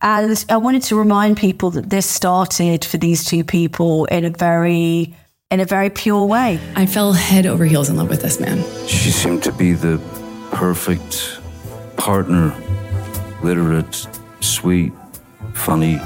And 0.01 0.45
I 0.49 0.57
wanted 0.57 0.83
to 0.85 0.97
remind 0.97 1.37
people 1.37 1.71
that 1.73 1.91
this 1.91 2.07
started 2.07 2.85
for 2.87 2.97
these 2.97 3.23
two 3.25 3.45
people 3.45 4.07
in 4.07 4.25
a 4.25 4.31
very 4.31 5.15
in 5.51 5.61
a 5.61 5.65
very 5.65 5.91
pure 5.91 6.25
way. 6.25 6.59
I 6.75 6.87
fell 6.87 7.13
head 7.13 7.47
over 7.47 7.65
heels 7.65 7.89
in 7.89 7.97
love 7.97 8.09
with 8.09 8.23
this 8.23 8.41
man. 8.41 8.65
She 8.89 9.11
seemed 9.11 9.43
to 9.45 9.53
be 9.53 9.73
the 9.73 10.01
perfect 10.51 11.39
partner, 11.97 12.53
literate, 13.43 14.07
sweet, 14.41 14.93
funny. 15.55 16.01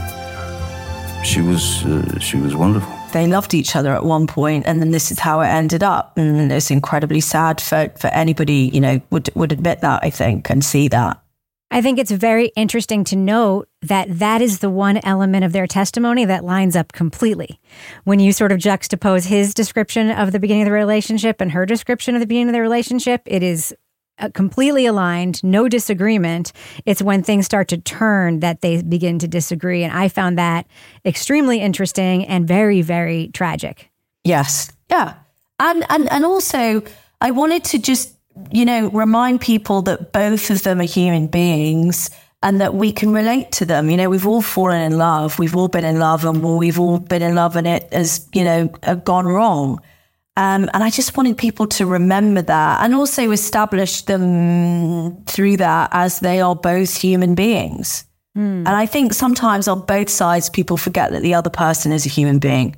She 1.24 1.40
was 1.40 1.84
uh, 1.84 2.18
she 2.18 2.36
was 2.36 2.54
wonderful. 2.54 2.99
They 3.12 3.26
loved 3.26 3.54
each 3.54 3.74
other 3.74 3.92
at 3.94 4.04
one 4.04 4.26
point, 4.26 4.66
and 4.66 4.80
then 4.80 4.90
this 4.90 5.10
is 5.10 5.18
how 5.18 5.40
it 5.40 5.48
ended 5.48 5.82
up. 5.82 6.16
And 6.16 6.50
it's 6.52 6.70
incredibly 6.70 7.20
sad 7.20 7.60
for, 7.60 7.90
for 7.98 8.06
anybody, 8.08 8.70
you 8.72 8.80
know, 8.80 9.00
would 9.10 9.30
would 9.34 9.52
admit 9.52 9.80
that, 9.80 10.02
I 10.02 10.10
think, 10.10 10.50
and 10.50 10.64
see 10.64 10.88
that. 10.88 11.20
I 11.72 11.82
think 11.82 12.00
it's 12.00 12.10
very 12.10 12.46
interesting 12.56 13.04
to 13.04 13.16
note 13.16 13.68
that 13.82 14.18
that 14.18 14.42
is 14.42 14.58
the 14.58 14.70
one 14.70 14.98
element 15.04 15.44
of 15.44 15.52
their 15.52 15.68
testimony 15.68 16.24
that 16.24 16.44
lines 16.44 16.74
up 16.74 16.92
completely. 16.92 17.60
When 18.02 18.18
you 18.18 18.32
sort 18.32 18.50
of 18.50 18.58
juxtapose 18.58 19.26
his 19.26 19.54
description 19.54 20.10
of 20.10 20.32
the 20.32 20.40
beginning 20.40 20.62
of 20.62 20.66
the 20.66 20.72
relationship 20.72 21.40
and 21.40 21.52
her 21.52 21.66
description 21.66 22.16
of 22.16 22.20
the 22.20 22.26
beginning 22.26 22.48
of 22.48 22.54
the 22.54 22.60
relationship, 22.60 23.22
it 23.24 23.44
is 23.44 23.72
Uh, 24.20 24.28
completely 24.34 24.84
aligned, 24.84 25.42
no 25.42 25.66
disagreement. 25.68 26.52
It's 26.84 27.00
when 27.00 27.22
things 27.22 27.46
start 27.46 27.68
to 27.68 27.78
turn 27.78 28.40
that 28.40 28.60
they 28.60 28.82
begin 28.82 29.18
to 29.20 29.26
disagree. 29.26 29.82
And 29.82 29.92
I 29.96 30.08
found 30.08 30.36
that 30.38 30.66
extremely 31.06 31.60
interesting 31.60 32.26
and 32.26 32.46
very, 32.46 32.82
very 32.82 33.28
tragic. 33.32 33.90
Yes. 34.22 34.70
Yeah. 34.90 35.14
And, 35.58 35.84
and, 35.88 36.10
and 36.12 36.24
also, 36.24 36.82
I 37.20 37.30
wanted 37.30 37.64
to 37.64 37.78
just, 37.78 38.14
you 38.50 38.64
know, 38.64 38.90
remind 38.90 39.40
people 39.40 39.82
that 39.82 40.12
both 40.12 40.50
of 40.50 40.62
them 40.62 40.80
are 40.80 40.84
human 40.84 41.26
beings 41.26 42.10
and 42.42 42.60
that 42.60 42.74
we 42.74 42.92
can 42.92 43.12
relate 43.12 43.52
to 43.52 43.64
them. 43.64 43.90
You 43.90 43.96
know, 43.96 44.10
we've 44.10 44.26
all 44.26 44.42
fallen 44.42 44.80
in 44.80 44.98
love. 44.98 45.38
We've 45.38 45.56
all 45.56 45.68
been 45.68 45.84
in 45.84 45.98
love 45.98 46.24
and 46.24 46.42
we've 46.42 46.80
all 46.80 46.98
been 46.98 47.22
in 47.22 47.34
love 47.34 47.56
and 47.56 47.66
it 47.66 47.92
has, 47.92 48.28
you 48.34 48.44
know, 48.44 48.70
uh, 48.82 48.94
gone 48.94 49.26
wrong. 49.26 49.80
Um, 50.40 50.70
and 50.72 50.82
I 50.82 50.88
just 50.88 51.18
wanted 51.18 51.36
people 51.36 51.66
to 51.66 51.84
remember 51.84 52.40
that 52.40 52.82
and 52.82 52.94
also 52.94 53.30
establish 53.30 54.00
them 54.00 55.22
through 55.26 55.58
that 55.58 55.90
as 55.92 56.20
they 56.20 56.40
are 56.40 56.56
both 56.56 56.96
human 56.96 57.34
beings. 57.34 58.06
Mm. 58.34 58.60
And 58.60 58.68
I 58.68 58.86
think 58.86 59.12
sometimes 59.12 59.68
on 59.68 59.84
both 59.84 60.08
sides, 60.08 60.48
people 60.48 60.78
forget 60.78 61.10
that 61.10 61.20
the 61.20 61.34
other 61.34 61.50
person 61.50 61.92
is 61.92 62.06
a 62.06 62.08
human 62.08 62.38
being. 62.38 62.74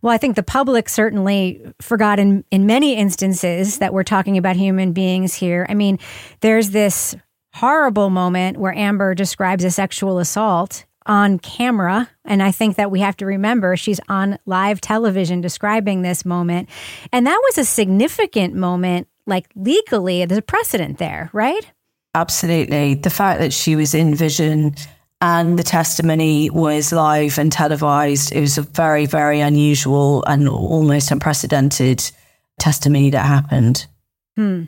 Well, 0.00 0.14
I 0.14 0.16
think 0.16 0.34
the 0.34 0.42
public 0.42 0.88
certainly 0.88 1.60
forgot 1.82 2.18
in, 2.18 2.42
in 2.50 2.64
many 2.64 2.96
instances 2.96 3.76
that 3.76 3.92
we're 3.92 4.02
talking 4.02 4.38
about 4.38 4.56
human 4.56 4.94
beings 4.94 5.34
here. 5.34 5.66
I 5.68 5.74
mean, 5.74 5.98
there's 6.40 6.70
this 6.70 7.14
horrible 7.52 8.08
moment 8.08 8.56
where 8.56 8.72
Amber 8.72 9.14
describes 9.14 9.62
a 9.62 9.70
sexual 9.70 10.18
assault 10.18 10.85
on 11.06 11.38
camera. 11.38 12.10
And 12.24 12.42
I 12.42 12.50
think 12.50 12.76
that 12.76 12.90
we 12.90 13.00
have 13.00 13.16
to 13.18 13.26
remember 13.26 13.76
she's 13.76 14.00
on 14.08 14.38
live 14.46 14.80
television 14.80 15.40
describing 15.40 16.02
this 16.02 16.24
moment. 16.24 16.68
And 17.12 17.26
that 17.26 17.40
was 17.48 17.58
a 17.58 17.64
significant 17.64 18.54
moment, 18.54 19.08
like 19.26 19.48
legally, 19.54 20.24
there's 20.24 20.38
a 20.38 20.42
precedent 20.42 20.98
there, 20.98 21.30
right? 21.32 21.70
Absolutely. 22.14 22.94
The 22.94 23.10
fact 23.10 23.40
that 23.40 23.52
she 23.52 23.76
was 23.76 23.94
in 23.94 24.14
vision 24.14 24.74
and 25.20 25.58
the 25.58 25.62
testimony 25.62 26.50
was 26.50 26.92
live 26.92 27.38
and 27.38 27.50
televised, 27.50 28.32
it 28.32 28.40
was 28.40 28.58
a 28.58 28.62
very, 28.62 29.06
very 29.06 29.40
unusual 29.40 30.24
and 30.24 30.48
almost 30.48 31.10
unprecedented 31.10 32.10
testimony 32.58 33.10
that 33.10 33.24
happened. 33.24 33.86
Hmm. 34.36 34.64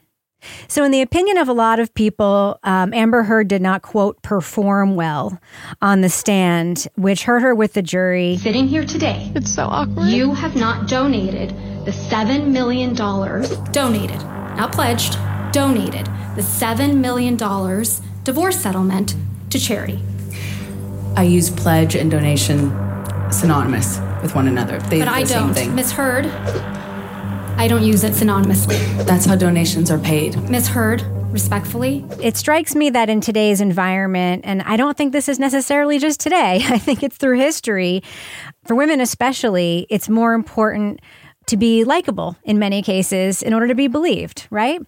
So, 0.69 0.85
in 0.85 0.91
the 0.91 1.03
opinion 1.03 1.37
of 1.39 1.49
a 1.49 1.53
lot 1.53 1.81
of 1.81 1.93
people, 1.95 2.59
um, 2.63 2.95
Amber 2.95 3.25
Heard 3.25 3.49
did 3.49 3.63
not, 3.63 3.83
quote, 3.83 4.21
perform 4.23 4.95
well 4.97 5.41
on 5.83 6.01
the 6.01 6.09
stand, 6.09 6.87
which 6.97 7.25
hurt 7.25 7.43
her 7.43 7.55
with 7.55 7.73
the 7.73 7.83
jury. 7.83 8.37
Sitting 8.37 8.69
here 8.69 8.85
today, 8.85 9.31
it's 9.35 9.53
so 9.53 9.65
awkward. 9.65 10.09
You 10.09 10.35
have 10.35 10.55
not 10.55 10.89
donated 10.89 11.51
the 11.85 11.91
$7 11.91 12.49
million, 12.49 12.95
donated, 12.95 14.21
not 14.57 14.73
pledged, 14.73 15.15
donated 15.53 16.07
the 16.37 16.43
$7 16.43 16.97
million 16.97 17.37
divorce 18.25 18.61
settlement 18.61 19.17
to 19.51 19.59
charity. 19.59 20.01
I 21.17 21.25
use 21.25 21.51
pledge 21.51 21.97
and 21.97 22.11
donation 22.11 22.71
synonymous 23.33 23.99
with 24.23 24.35
one 24.35 24.47
another. 24.47 24.79
They, 24.79 24.99
but 24.99 25.09
I 25.09 25.25
don't. 25.25 25.75
Miss 25.75 25.91
Heard, 25.93 26.27
I 27.59 27.67
don't 27.67 27.83
use 27.83 28.05
it 28.05 28.13
synonymously. 28.13 29.05
That's 29.05 29.27
how 29.27 29.35
donations 29.35 29.91
are 29.91 29.99
paid. 29.99 30.39
Ms. 30.49 30.69
Heard, 30.69 31.03
respectfully. 31.33 32.05
It 32.23 32.37
strikes 32.37 32.77
me 32.77 32.91
that 32.91 33.11
in 33.11 33.21
today's 33.21 33.61
environment, 33.61 34.43
and 34.45 34.63
I 34.63 34.77
don't 34.77 34.97
think 34.97 35.13
this 35.13 35.29
is 35.29 35.41
necessarily 35.41 35.99
just 35.99 36.21
today, 36.21 36.63
I 36.69 36.79
think 36.79 37.03
it's 37.03 37.17
through 37.17 37.39
history, 37.39 38.05
for 38.65 38.77
women 38.77 39.01
especially, 39.01 39.89
it's 39.91 40.09
more 40.09 40.35
important 40.35 41.01
to 41.47 41.57
be 41.57 41.83
likable 41.83 42.37
in 42.45 42.61
many 42.61 42.81
cases 42.81 43.43
in 43.43 43.53
order 43.53 43.67
to 43.67 43.75
be 43.75 43.89
believed, 43.89 44.47
right? 44.51 44.81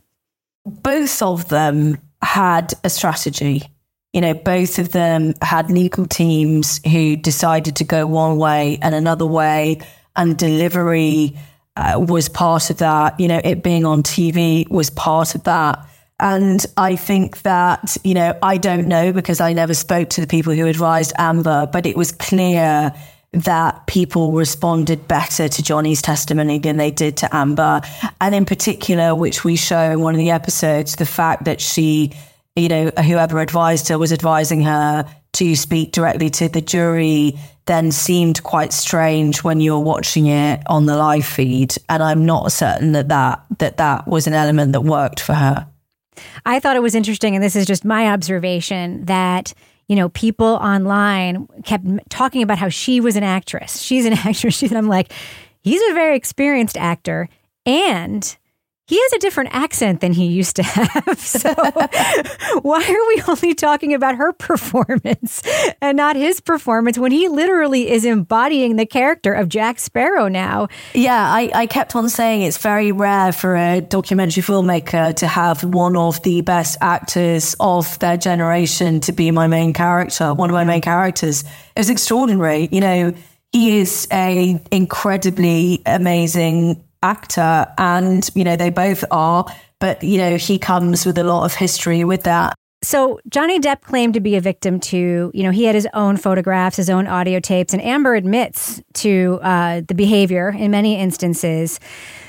Both 0.65 1.23
of 1.23 1.49
them 1.49 1.99
had 2.23 2.73
a 2.85 2.89
strategy. 2.89 3.65
You 4.13 4.21
know, 4.21 4.35
both 4.35 4.79
of 4.79 4.93
them 4.93 5.35
had 5.43 5.73
legal 5.73 6.07
teams 6.07 6.81
who 6.87 7.17
decided 7.17 7.75
to 7.77 7.85
go 7.85 8.07
one 8.07 8.37
way 8.37 8.79
and 8.81 8.95
another 8.95 9.27
way, 9.27 9.81
and 10.15 10.39
delivery 10.39 11.37
uh, 11.81 11.99
was 11.99 12.29
part 12.29 12.71
of 12.71 12.77
that. 12.79 13.19
You 13.19 13.29
know, 13.29 13.41
it 13.43 13.63
being 13.63 13.85
on 13.85 14.03
TV 14.03 14.69
was 14.71 14.91
part 14.91 15.35
of 15.35 15.45
that. 15.45 15.87
And 16.21 16.65
I 16.77 16.97
think 16.97 17.43
that, 17.43 17.97
you 18.05 18.13
know, 18.13 18.39
I 18.43 18.59
don't 18.59 18.87
know 18.87 19.13
because 19.13 19.41
I 19.41 19.55
never 19.55 19.73
spoke 19.73 20.11
to 20.11 20.21
the 20.21 20.27
people 20.27 20.53
who 20.53 20.67
advised 20.67 21.15
Amber, 21.17 21.67
but 21.73 21.87
it 21.87 21.97
was 21.97 22.13
clear 22.13 22.93
that 23.33 23.87
people 23.87 24.33
responded 24.33 25.09
better 25.09 25.49
to 25.49 25.63
Johnny's 25.63 26.03
testimony 26.03 26.59
than 26.59 26.77
they 26.77 26.91
did 26.91 27.17
to 27.19 27.35
Amber. 27.35 27.81
And 28.21 28.35
in 28.35 28.45
particular, 28.45 29.15
which 29.15 29.45
we 29.45 29.57
show 29.57 29.93
in 29.93 30.01
one 30.01 30.15
of 30.15 30.19
the 30.19 30.31
episodes, 30.31 30.97
the 30.97 31.07
fact 31.07 31.45
that 31.45 31.61
she, 31.61 32.13
you 32.55 32.69
know, 32.69 32.91
whoever 32.91 33.39
advised 33.39 33.89
her 33.89 33.97
was 33.99 34.13
advising 34.13 34.63
her 34.63 35.07
to 35.33 35.55
speak 35.57 35.93
directly 35.93 36.31
to 36.31 36.49
the 36.49 36.61
jury 36.61 37.39
then 37.67 37.93
seemed 37.93 38.43
quite 38.43 38.73
strange 38.73 39.45
when 39.45 39.61
you're 39.61 39.79
watching 39.79 40.27
it 40.27 40.61
on 40.67 40.87
the 40.87 40.97
live 40.97 41.25
feed. 41.25 41.73
And 41.89 42.03
I'm 42.03 42.27
not 42.27 42.51
certain 42.51 42.93
that 42.93 43.09
that, 43.09 43.45
that, 43.59 43.77
that 43.77 44.09
was 44.09 44.27
an 44.27 44.33
element 44.33 44.73
that 44.73 44.81
worked 44.81 45.21
for 45.21 45.35
her. 45.35 45.69
I 46.45 46.59
thought 46.59 46.75
it 46.75 46.83
was 46.83 46.97
interesting, 46.97 47.37
and 47.37 47.45
this 47.45 47.55
is 47.55 47.67
just 47.67 47.85
my 47.85 48.09
observation, 48.09 49.05
that 49.05 49.55
you 49.91 49.97
know, 49.97 50.09
people 50.11 50.47
online 50.47 51.49
kept 51.65 51.85
talking 52.11 52.45
about 52.45 52.59
how 52.59 52.69
she 52.69 53.01
was 53.01 53.17
an 53.17 53.25
actress. 53.25 53.81
She's 53.83 54.05
an 54.05 54.13
actress. 54.25 54.63
And 54.63 54.79
I'm 54.79 54.87
like, 54.87 55.13
he's 55.63 55.83
a 55.91 55.95
very 55.95 56.17
experienced 56.17 56.77
actor. 56.77 57.29
And 57.67 58.37
he 58.91 59.01
has 59.01 59.13
a 59.13 59.19
different 59.21 59.51
accent 59.53 60.01
than 60.01 60.13
he 60.13 60.27
used 60.27 60.57
to 60.57 60.65
have. 60.65 61.21
So 61.31 61.55
why 62.63 62.83
are 62.83 63.07
we 63.09 63.23
only 63.29 63.55
talking 63.55 63.95
about 63.95 64.17
her 64.17 64.33
performance 64.33 65.43
and 65.81 65.97
not 65.97 66.17
his 66.17 66.41
performance 66.41 66.99
when 66.99 67.13
he 67.13 67.29
literally 67.29 67.89
is 67.89 68.05
embodying 68.05 68.77
the 68.77 68.87
character 68.87 69.33
of 69.33 69.49
Jack 69.49 69.79
Sparrow 69.79 70.27
now? 70.27 70.67
Yeah, 70.93 71.17
I, 71.17 71.51
I 71.55 71.67
kept 71.67 71.95
on 71.95 72.09
saying 72.09 72.43
it's 72.43 72.59
very 72.59 72.91
rare 72.91 73.33
for 73.33 73.55
a 73.55 73.81
documentary 73.81 74.43
filmmaker 74.43 75.15
to 75.17 75.27
have 75.29 75.63
one 75.63 75.97
of 75.97 76.21
the 76.25 76.41
best 76.41 76.77
actors 76.81 77.55
of 77.61 77.97
their 78.01 78.17
generation 78.17 78.99
to 79.01 79.13
be 79.13 79.31
my 79.31 79.47
main 79.47 79.73
character, 79.73 80.35
one 80.35 80.51
of 80.51 80.55
my 80.55 80.65
main 80.65 80.81
characters. 80.81 81.43
It 81.43 81.79
was 81.79 81.91
extraordinary. 81.91 82.69
You 82.73 82.81
know, 82.81 83.15
he 83.53 83.79
is 83.79 84.09
a 84.13 84.61
incredibly 84.73 85.83
amazing 85.87 86.83
actor 87.03 87.67
and 87.79 88.31
you 88.35 88.45
know 88.45 88.57
they 88.57 88.71
both 88.71 89.05
are 89.11 89.45
but 89.79 90.03
you 90.03 90.19
know 90.19 90.37
he 90.37 90.59
comes 90.59 91.07
with 91.07 91.17
a 91.19 91.25
lot 91.25 91.45
of 91.45 91.55
history 91.55 92.05
with 92.05 92.25
that 92.25 92.55
so 92.83 93.21
Johnny 93.29 93.61
Depp 93.61 93.83
claimed 93.83 94.15
to 94.15 94.21
be 94.21 94.37
a 94.37 94.41
victim 94.41 94.81
to, 94.81 95.31
you 95.35 95.43
know, 95.43 95.51
he 95.51 95.65
had 95.65 95.75
his 95.75 95.87
own 95.93 96.17
photographs, 96.17 96.77
his 96.77 96.89
own 96.89 97.07
audio 97.07 97.39
tapes, 97.39 97.75
and 97.75 97.83
Amber 97.83 98.15
admits 98.15 98.81
to 98.95 99.39
uh, 99.43 99.83
the 99.87 99.95
behavior 99.95 100.49
in 100.49 100.71
many 100.71 100.97
instances. 100.97 101.79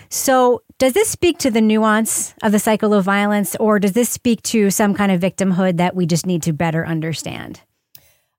So 0.09 0.61
does 0.77 0.91
this 0.91 1.09
speak 1.09 1.37
to 1.39 1.51
the 1.51 1.61
nuance 1.61 2.33
of 2.43 2.51
the 2.51 2.59
cycle 2.59 2.93
of 2.93 3.05
violence, 3.05 3.55
or 3.57 3.79
does 3.79 3.93
this 3.93 4.09
speak 4.09 4.41
to 4.43 4.69
some 4.69 4.93
kind 4.93 5.11
of 5.11 5.21
victimhood 5.21 5.77
that 5.77 5.95
we 5.95 6.05
just 6.05 6.25
need 6.25 6.43
to 6.43 6.51
better 6.51 6.85
understand? 6.85 7.61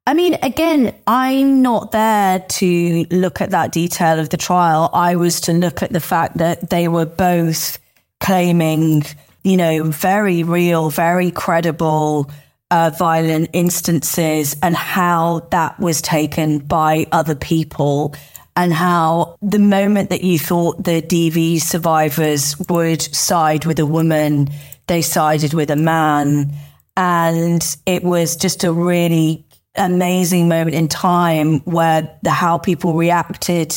I 0.06 0.14
mean, 0.14 0.34
again, 0.42 0.94
I'm 1.06 1.62
not 1.62 1.92
there 1.92 2.40
to 2.40 3.06
look 3.10 3.40
at 3.40 3.50
that 3.50 3.70
detail 3.70 4.18
of 4.18 4.30
the 4.30 4.36
trial. 4.36 4.90
I 4.92 5.14
was 5.14 5.40
to 5.42 5.52
look 5.52 5.82
at 5.82 5.92
the 5.92 6.00
fact 6.00 6.38
that 6.38 6.70
they 6.70 6.88
were 6.88 7.06
both 7.06 7.78
claiming, 8.18 9.04
you 9.44 9.56
know, 9.56 9.84
very 9.84 10.42
real, 10.42 10.90
very 10.90 11.30
credible 11.30 12.30
uh, 12.72 12.90
violent 12.90 13.50
instances 13.52 14.56
and 14.62 14.74
how 14.74 15.46
that 15.50 15.78
was 15.78 16.00
taken 16.00 16.58
by 16.58 17.06
other 17.12 17.34
people 17.34 18.14
and 18.56 18.72
how 18.72 19.36
the 19.42 19.58
moment 19.58 20.08
that 20.08 20.24
you 20.24 20.38
thought 20.38 20.82
the 20.82 21.02
DV 21.02 21.60
survivors 21.60 22.56
would 22.70 23.02
side 23.02 23.66
with 23.66 23.78
a 23.78 23.84
woman, 23.84 24.48
they 24.86 25.02
sided 25.02 25.52
with 25.52 25.70
a 25.70 25.76
man. 25.76 26.50
And 26.96 27.76
it 27.84 28.02
was 28.02 28.36
just 28.36 28.64
a 28.64 28.72
really 28.72 29.44
amazing 29.76 30.48
moment 30.48 30.74
in 30.74 30.88
time 30.88 31.60
where 31.60 32.18
the 32.22 32.30
how 32.30 32.58
people 32.58 32.94
reacted 32.94 33.70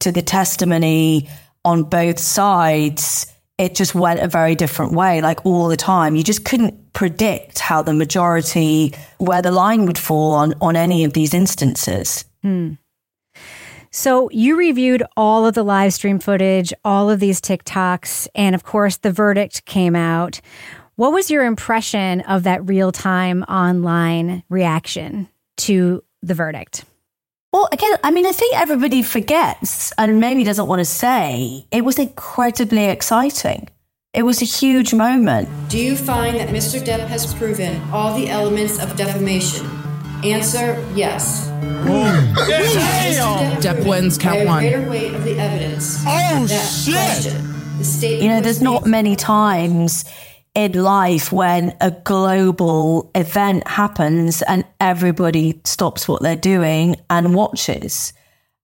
to 0.00 0.10
the 0.10 0.22
testimony 0.22 1.28
on 1.64 1.84
both 1.84 2.18
sides 2.18 3.32
it 3.58 3.74
just 3.74 3.94
went 3.94 4.20
a 4.20 4.28
very 4.28 4.54
different 4.54 4.92
way 4.92 5.20
like 5.20 5.46
all 5.46 5.68
the 5.68 5.76
time 5.76 6.16
you 6.16 6.24
just 6.24 6.44
couldn't 6.44 6.92
predict 6.92 7.60
how 7.60 7.80
the 7.80 7.94
majority 7.94 8.92
where 9.18 9.40
the 9.40 9.52
line 9.52 9.86
would 9.86 9.98
fall 9.98 10.32
on 10.32 10.52
on 10.60 10.74
any 10.74 11.04
of 11.04 11.12
these 11.12 11.32
instances 11.32 12.24
hmm. 12.42 12.72
So 13.92 14.28
you 14.30 14.58
reviewed 14.58 15.02
all 15.16 15.46
of 15.46 15.54
the 15.54 15.62
live 15.62 15.94
stream 15.94 16.18
footage, 16.18 16.70
all 16.84 17.08
of 17.08 17.18
these 17.18 17.40
TikToks, 17.40 18.28
and 18.34 18.54
of 18.54 18.62
course 18.62 18.98
the 18.98 19.10
verdict 19.10 19.64
came 19.64 19.96
out. 19.96 20.42
What 20.96 21.14
was 21.14 21.30
your 21.30 21.46
impression 21.46 22.20
of 22.20 22.42
that 22.42 22.68
real 22.68 22.92
time 22.92 23.42
online 23.44 24.42
reaction? 24.50 25.30
To 25.58 26.02
the 26.22 26.34
verdict? 26.34 26.84
Well, 27.52 27.68
again, 27.72 27.96
I 28.04 28.10
mean, 28.10 28.26
I 28.26 28.32
think 28.32 28.54
everybody 28.54 29.02
forgets 29.02 29.92
and 29.96 30.20
maybe 30.20 30.44
doesn't 30.44 30.66
want 30.66 30.80
to 30.80 30.84
say 30.84 31.66
it 31.70 31.84
was 31.84 31.98
incredibly 31.98 32.84
exciting. 32.86 33.68
It 34.12 34.24
was 34.24 34.42
a 34.42 34.44
huge 34.44 34.94
moment. 34.94 35.48
Do 35.68 35.78
you 35.78 35.96
find 35.96 36.36
that 36.36 36.48
Mr. 36.48 36.80
Depp 36.80 37.06
has 37.06 37.34
proven 37.34 37.80
all 37.90 38.18
the 38.18 38.28
elements 38.28 38.82
of 38.82 38.96
defamation? 38.96 39.66
Answer 40.24 40.82
yes. 40.94 41.48
Depp, 41.86 43.62
Depp 43.62 43.88
wins 43.88 44.18
count 44.18 44.46
one. 44.46 44.62
Greater 44.62 44.88
weight 44.88 45.14
of 45.14 45.24
the 45.24 45.38
evidence. 45.38 46.02
Oh 46.06 46.46
shit! 46.46 46.94
Question. 46.94 47.56
The 47.78 48.18
you 48.22 48.28
know, 48.28 48.40
there's 48.40 48.62
not 48.62 48.86
many 48.86 49.16
times 49.16 50.04
in 50.56 50.72
life 50.72 51.30
when 51.30 51.76
a 51.82 51.90
global 51.90 53.10
event 53.14 53.68
happens 53.68 54.40
and 54.40 54.64
everybody 54.80 55.60
stops 55.64 56.08
what 56.08 56.22
they're 56.22 56.34
doing 56.34 56.96
and 57.10 57.34
watches. 57.34 58.14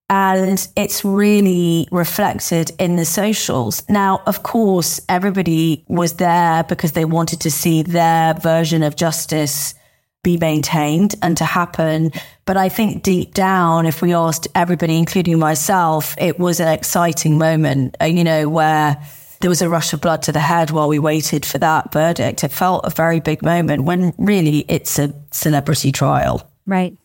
And 0.09 0.67
it's 0.75 1.05
really 1.05 1.87
reflected 1.91 2.71
in 2.79 2.95
the 2.95 3.05
socials. 3.05 3.87
Now, 3.87 4.23
of 4.25 4.41
course, 4.41 5.01
everybody 5.07 5.85
was 5.87 6.13
there 6.13 6.63
because 6.63 6.93
they 6.93 7.05
wanted 7.05 7.41
to 7.41 7.51
see 7.51 7.83
their 7.83 8.33
version 8.33 8.81
of 8.81 8.95
justice 8.95 9.75
be 10.23 10.37
maintained 10.37 11.13
and 11.21 11.37
to 11.37 11.45
happen. 11.45 12.11
But 12.45 12.57
I 12.57 12.69
think 12.69 13.03
deep 13.03 13.35
down, 13.35 13.85
if 13.85 14.01
we 14.01 14.15
asked 14.15 14.47
everybody, 14.55 14.97
including 14.97 15.37
myself, 15.37 16.15
it 16.17 16.39
was 16.39 16.59
an 16.59 16.69
exciting 16.69 17.37
moment, 17.37 17.97
uh, 18.01 18.05
you 18.05 18.23
know, 18.23 18.49
where 18.49 18.97
there 19.43 19.49
was 19.49 19.61
a 19.61 19.67
rush 19.67 19.91
of 19.91 19.99
blood 19.99 20.21
to 20.21 20.31
the 20.31 20.39
head 20.39 20.71
while 20.71 20.87
we 20.87 20.97
waited 20.97 21.45
for 21.45 21.57
that 21.57 21.91
verdict. 21.91 22.45
It 22.45 22.51
felt 22.53 22.85
a 22.85 22.89
very 22.89 23.19
big 23.19 23.43
moment 23.43 23.83
when 23.83 24.13
really 24.17 24.63
it's 24.69 24.97
a 24.97 25.13
celebrity 25.31 25.91
trial. 25.91 26.49
Right. 26.65 26.97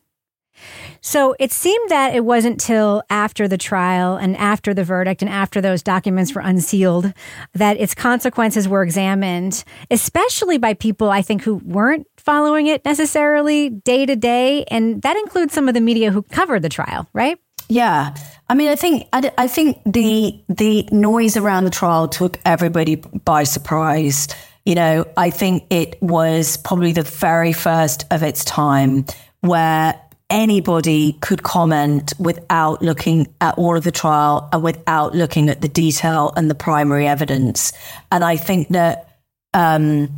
So 1.01 1.35
it 1.41 1.51
seemed 1.51 1.91
that 1.91 2.15
it 2.15 2.25
wasn't 2.25 2.61
till 2.61 3.03
after 3.11 3.49
the 3.49 3.59
trial 3.59 4.17
and 4.17 4.37
after 4.37 4.73
the 4.73 4.85
verdict 4.85 5.21
and 5.21 5.29
after 5.29 5.61
those 5.61 5.83
documents 5.83 6.33
were 6.33 6.41
unsealed 6.41 7.13
that 7.55 7.77
its 7.77 7.93
consequences 7.93 8.69
were 8.69 8.85
examined, 8.85 9.65
especially 9.91 10.59
by 10.59 10.75
people 10.75 11.11
I 11.11 11.23
think 11.23 11.43
who 11.43 11.57
weren't 11.65 12.07
following 12.19 12.69
it 12.69 12.85
necessarily 12.85 13.69
day 13.69 14.07
to 14.07 14.15
day. 14.15 14.63
And 14.67 15.03
that 15.03 15.17
includes 15.17 15.55
some 15.55 15.67
of 15.67 15.75
the 15.75 15.81
media 15.81 16.13
who 16.13 16.23
covered 16.23 16.63
the 16.63 16.69
trial, 16.69 17.09
right? 17.13 17.37
Yeah, 17.69 18.15
I 18.49 18.55
mean, 18.55 18.69
I 18.69 18.77
think 18.77 19.09
I, 19.13 19.31
I 19.37 19.47
think 19.47 19.81
the 19.85 20.39
the 20.49 20.89
noise 20.91 21.37
around 21.37 21.65
the 21.65 21.71
trial 21.71 22.09
took 22.09 22.39
everybody 22.45 22.97
by 22.97 23.45
surprise. 23.45 24.29
You 24.65 24.75
know, 24.75 25.07
I 25.17 25.31
think 25.31 25.65
it 25.71 26.01
was 26.03 26.57
probably 26.59 26.93
the 26.93 27.03
very 27.03 27.53
first 27.53 28.05
of 28.11 28.23
its 28.23 28.45
time 28.45 29.05
where 29.41 30.01
anybody 30.31 31.15
could 31.21 31.43
comment 31.43 32.13
without 32.19 32.83
looking 32.83 33.27
at 33.41 33.57
all 33.57 33.77
of 33.77 33.85
the 33.85 33.93
trial 33.93 34.49
and 34.53 34.63
without 34.63 35.15
looking 35.15 35.49
at 35.49 35.61
the 35.63 35.69
detail 35.69 36.33
and 36.37 36.51
the 36.51 36.55
primary 36.55 37.07
evidence. 37.07 37.73
And 38.13 38.23
I 38.23 38.37
think 38.37 38.69
that, 38.69 39.21
um, 39.55 40.11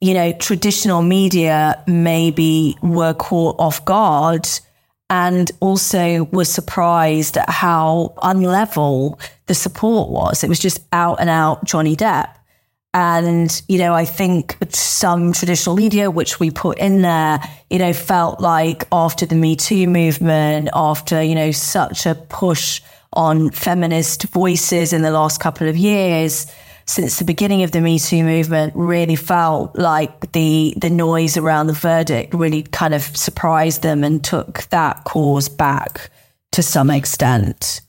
you 0.00 0.12
know, 0.12 0.32
traditional 0.32 1.02
media 1.02 1.82
maybe 1.86 2.76
were 2.82 3.14
caught 3.14 3.56
off 3.60 3.84
guard 3.84 4.48
and 5.10 5.50
also 5.60 6.24
was 6.24 6.50
surprised 6.50 7.36
at 7.36 7.48
how 7.50 8.14
unlevel 8.18 9.20
the 9.46 9.54
support 9.54 10.10
was. 10.10 10.42
It 10.42 10.48
was 10.48 10.58
just 10.58 10.80
out 10.92 11.20
and 11.20 11.28
out 11.28 11.64
Johnny 11.64 11.94
Depp. 11.96 12.34
And, 12.94 13.60
you 13.68 13.78
know, 13.78 13.92
I 13.92 14.04
think 14.04 14.56
some 14.70 15.32
traditional 15.32 15.74
media, 15.74 16.12
which 16.12 16.38
we 16.38 16.50
put 16.52 16.78
in 16.78 17.02
there, 17.02 17.40
you 17.68 17.78
know, 17.78 17.92
felt 17.92 18.40
like 18.40 18.86
after 18.92 19.26
the 19.26 19.34
Me 19.34 19.56
Too 19.56 19.88
movement, 19.88 20.68
after, 20.72 21.20
you 21.20 21.34
know, 21.34 21.50
such 21.50 22.06
a 22.06 22.14
push 22.14 22.80
on 23.12 23.50
feminist 23.50 24.24
voices 24.24 24.92
in 24.92 25.02
the 25.02 25.10
last 25.10 25.40
couple 25.40 25.68
of 25.68 25.76
years, 25.76 26.46
since 26.86 27.18
the 27.18 27.24
beginning 27.24 27.62
of 27.62 27.72
the 27.72 27.80
Me 27.80 27.98
Too 27.98 28.22
movement, 28.22 28.72
really 28.76 29.16
felt 29.16 29.76
like 29.76 30.32
the 30.32 30.74
the 30.76 30.90
noise 30.90 31.36
around 31.36 31.66
the 31.66 31.72
verdict 31.72 32.34
really 32.34 32.62
kind 32.62 32.94
of 32.94 33.02
surprised 33.02 33.82
them 33.82 34.04
and 34.04 34.22
took 34.22 34.62
that 34.64 35.04
cause 35.04 35.48
back 35.48 36.10
to 36.52 36.62
some 36.62 36.90
extent. 36.90 37.80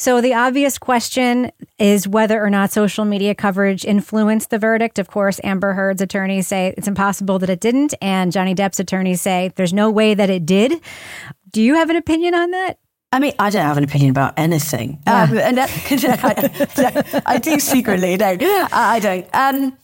So, 0.00 0.22
the 0.22 0.32
obvious 0.32 0.78
question 0.78 1.52
is 1.78 2.08
whether 2.08 2.42
or 2.42 2.48
not 2.48 2.72
social 2.72 3.04
media 3.04 3.34
coverage 3.34 3.84
influenced 3.84 4.48
the 4.48 4.58
verdict. 4.58 4.98
Of 4.98 5.08
course, 5.08 5.38
Amber 5.44 5.74
Heard's 5.74 6.00
attorneys 6.00 6.46
say 6.46 6.72
it's 6.78 6.88
impossible 6.88 7.38
that 7.40 7.50
it 7.50 7.60
didn't, 7.60 7.92
and 8.00 8.32
Johnny 8.32 8.54
Depp's 8.54 8.80
attorneys 8.80 9.20
say 9.20 9.52
there's 9.56 9.74
no 9.74 9.90
way 9.90 10.14
that 10.14 10.30
it 10.30 10.46
did. 10.46 10.80
Do 11.50 11.60
you 11.60 11.74
have 11.74 11.90
an 11.90 11.96
opinion 11.96 12.34
on 12.34 12.50
that? 12.52 12.78
I 13.12 13.18
mean, 13.18 13.32
I 13.38 13.50
don't 13.50 13.64
have 13.64 13.76
an 13.76 13.84
opinion 13.84 14.10
about 14.10 14.34
anything. 14.36 15.00
Yeah. 15.06 15.22
Um, 15.22 15.38
and 15.38 15.58
that, 15.58 15.70
I, 17.24 17.34
I, 17.34 17.38
do 17.38 17.58
secretly, 17.58 18.16
no, 18.16 18.68
I 18.70 19.00
don't. 19.00 19.28
Um, 19.34 19.76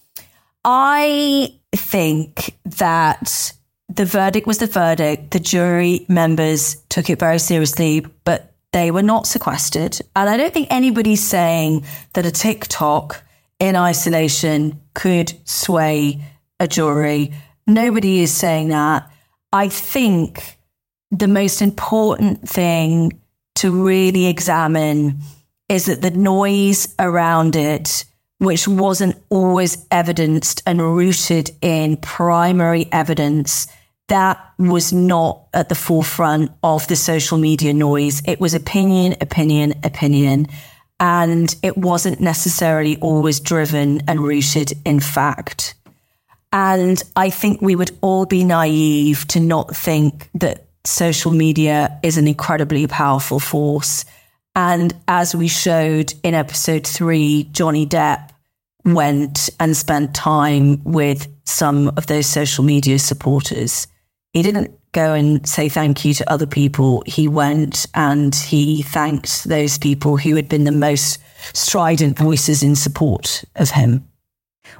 I 0.64 1.58
think 1.74 2.56
that 2.64 3.52
the 3.88 4.04
verdict 4.04 4.46
was 4.46 4.58
the 4.58 4.66
verdict. 4.66 5.32
The 5.32 5.40
jury 5.40 6.06
members 6.08 6.76
took 6.88 7.10
it 7.10 7.18
very 7.18 7.38
seriously, 7.38 8.06
but 8.24 8.54
they 8.72 8.90
were 8.90 9.02
not 9.02 9.26
sequestered. 9.26 9.98
And 10.14 10.28
I 10.28 10.36
don't 10.36 10.52
think 10.52 10.68
anybody's 10.70 11.22
saying 11.22 11.84
that 12.12 12.26
a 12.26 12.30
TikTok 12.30 13.24
in 13.58 13.74
isolation 13.74 14.80
could 14.94 15.32
sway 15.44 16.22
a 16.60 16.68
jury. 16.68 17.32
Nobody 17.66 18.20
is 18.20 18.32
saying 18.32 18.68
that. 18.68 19.10
I 19.52 19.68
think 19.68 20.55
the 21.10 21.28
most 21.28 21.62
important 21.62 22.48
thing 22.48 23.20
to 23.56 23.70
really 23.70 24.26
examine 24.26 25.20
is 25.68 25.86
that 25.86 26.02
the 26.02 26.10
noise 26.10 26.94
around 26.98 27.56
it, 27.56 28.04
which 28.38 28.68
wasn't 28.68 29.16
always 29.30 29.86
evidenced 29.90 30.62
and 30.66 30.80
rooted 30.80 31.50
in 31.60 31.96
primary 31.96 32.88
evidence, 32.92 33.66
that 34.08 34.38
was 34.58 34.92
not 34.92 35.46
at 35.52 35.68
the 35.68 35.74
forefront 35.74 36.52
of 36.62 36.86
the 36.86 36.96
social 36.96 37.38
media 37.38 37.72
noise. 37.72 38.22
It 38.24 38.40
was 38.40 38.54
opinion, 38.54 39.16
opinion, 39.20 39.74
opinion. 39.82 40.46
And 41.00 41.54
it 41.62 41.76
wasn't 41.76 42.20
necessarily 42.20 42.96
always 42.98 43.40
driven 43.40 44.02
and 44.08 44.20
rooted 44.20 44.72
in 44.84 45.00
fact. 45.00 45.74
And 46.52 47.02
I 47.16 47.30
think 47.30 47.60
we 47.60 47.74
would 47.74 47.90
all 48.00 48.24
be 48.24 48.44
naive 48.44 49.26
to 49.28 49.40
not 49.40 49.76
think 49.76 50.30
that 50.34 50.65
social 50.86 51.32
media 51.32 51.98
is 52.02 52.16
an 52.18 52.28
incredibly 52.28 52.86
powerful 52.86 53.40
force. 53.40 54.04
And 54.54 54.94
as 55.08 55.34
we 55.34 55.48
showed 55.48 56.14
in 56.22 56.34
episode 56.34 56.86
three, 56.86 57.44
Johnny 57.52 57.86
Depp 57.86 58.30
went 58.84 59.50
and 59.58 59.76
spent 59.76 60.14
time 60.14 60.82
with 60.84 61.28
some 61.44 61.88
of 61.96 62.06
those 62.06 62.26
social 62.26 62.64
media 62.64 62.98
supporters 62.98 63.86
he 64.36 64.42
didn't 64.42 64.78
go 64.92 65.14
and 65.14 65.48
say 65.48 65.70
thank 65.70 66.04
you 66.04 66.12
to 66.12 66.30
other 66.30 66.46
people. 66.46 67.02
He 67.06 67.26
went 67.26 67.86
and 67.94 68.34
he 68.34 68.82
thanked 68.82 69.44
those 69.44 69.78
people 69.78 70.18
who 70.18 70.36
had 70.36 70.46
been 70.46 70.64
the 70.64 70.72
most 70.72 71.20
strident 71.54 72.18
voices 72.18 72.62
in 72.62 72.76
support 72.76 73.44
of 73.54 73.70
him. 73.70 74.06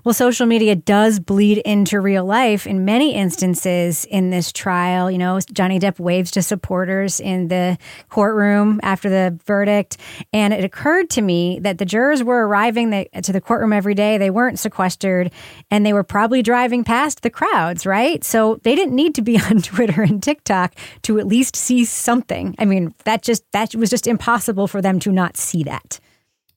Well, 0.05 0.15
social 0.15 0.47
media 0.47 0.75
does 0.77 1.19
bleed 1.19 1.59
into 1.59 2.01
real 2.01 2.25
life 2.25 2.67
in 2.67 2.85
many 2.85 3.15
instances 3.15 4.05
in 4.05 4.31
this 4.31 4.53
trial. 4.53 5.11
You 5.11 5.19
know, 5.19 5.41
Johnny 5.53 5.79
Depp 5.79 5.99
waves 5.99 6.31
to 6.33 6.43
supporters 6.43 7.21
in 7.21 7.49
the 7.49 7.79
courtroom 8.09 8.81
after 8.83 9.09
the 9.09 9.39
verdict. 9.45 9.97
And 10.33 10.53
it 10.55 10.65
occurred 10.65 11.11
to 11.11 11.23
me 11.23 11.59
that 11.61 11.79
the 11.79 11.85
jurors 11.85 12.23
were 12.23 12.47
arriving 12.47 13.07
to 13.23 13.33
the 13.33 13.41
courtroom 13.41 13.73
every 13.73 13.95
day. 13.95 14.19
They 14.19 14.31
weren't 14.31 14.59
sequestered 14.59 15.31
and 15.71 15.85
they 15.85 15.93
were 15.93 16.05
probably 16.05 16.43
driving 16.43 16.85
past 16.85 17.23
the 17.23 17.31
crowds, 17.31 17.87
right? 17.87 18.23
So 18.25 18.61
they 18.63 18.75
didn't 18.75 18.95
need 18.95 19.15
to 19.17 19.23
be 19.23 19.41
on 19.51 19.63
Twitter 19.63 20.03
and 20.03 20.23
TikTok 20.23 20.75
to 21.03 21.19
at 21.19 21.27
least 21.27 21.57
see 21.57 21.85
something. 21.85 22.55
I 22.59 22.65
mean, 22.65 22.95
that 23.05 23.23
just, 23.23 23.45
that 23.53 23.75
was 23.75 23.91
just 23.91 24.07
impossible 24.07 24.67
for 24.67 24.81
them 24.81 24.99
to 25.01 25.13
not 25.13 25.37
see 25.37 25.63
that. 25.65 26.01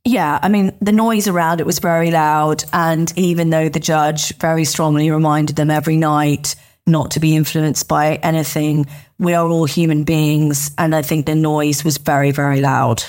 Yeah, 0.06 0.40
I 0.42 0.48
mean, 0.50 0.76
the 0.82 0.92
noise 0.92 1.28
around 1.28 1.60
it 1.60 1.66
was 1.66 1.80
very 1.80 2.10
loud. 2.10 2.64
And 2.74 3.12
even 3.18 3.50
though 3.50 3.70
the 3.70 3.80
judge 3.80 4.36
very 4.38 4.66
strongly 4.66 5.12
reminded 5.12 5.56
them 5.56 5.70
every 5.70 5.98
night 5.98 6.56
not 6.88 7.12
to 7.12 7.20
be 7.20 7.36
influenced 7.36 7.88
by 7.88 8.16
anything, 8.16 8.88
we 9.20 9.34
are 9.34 9.48
all 9.48 9.66
human 9.66 10.04
beings. 10.04 10.72
And 10.78 10.96
I 10.96 11.02
think 11.02 11.26
the 11.26 11.36
noise 11.36 11.84
was 11.84 11.98
very, 11.98 12.32
very 12.32 12.62
loud. 12.62 13.04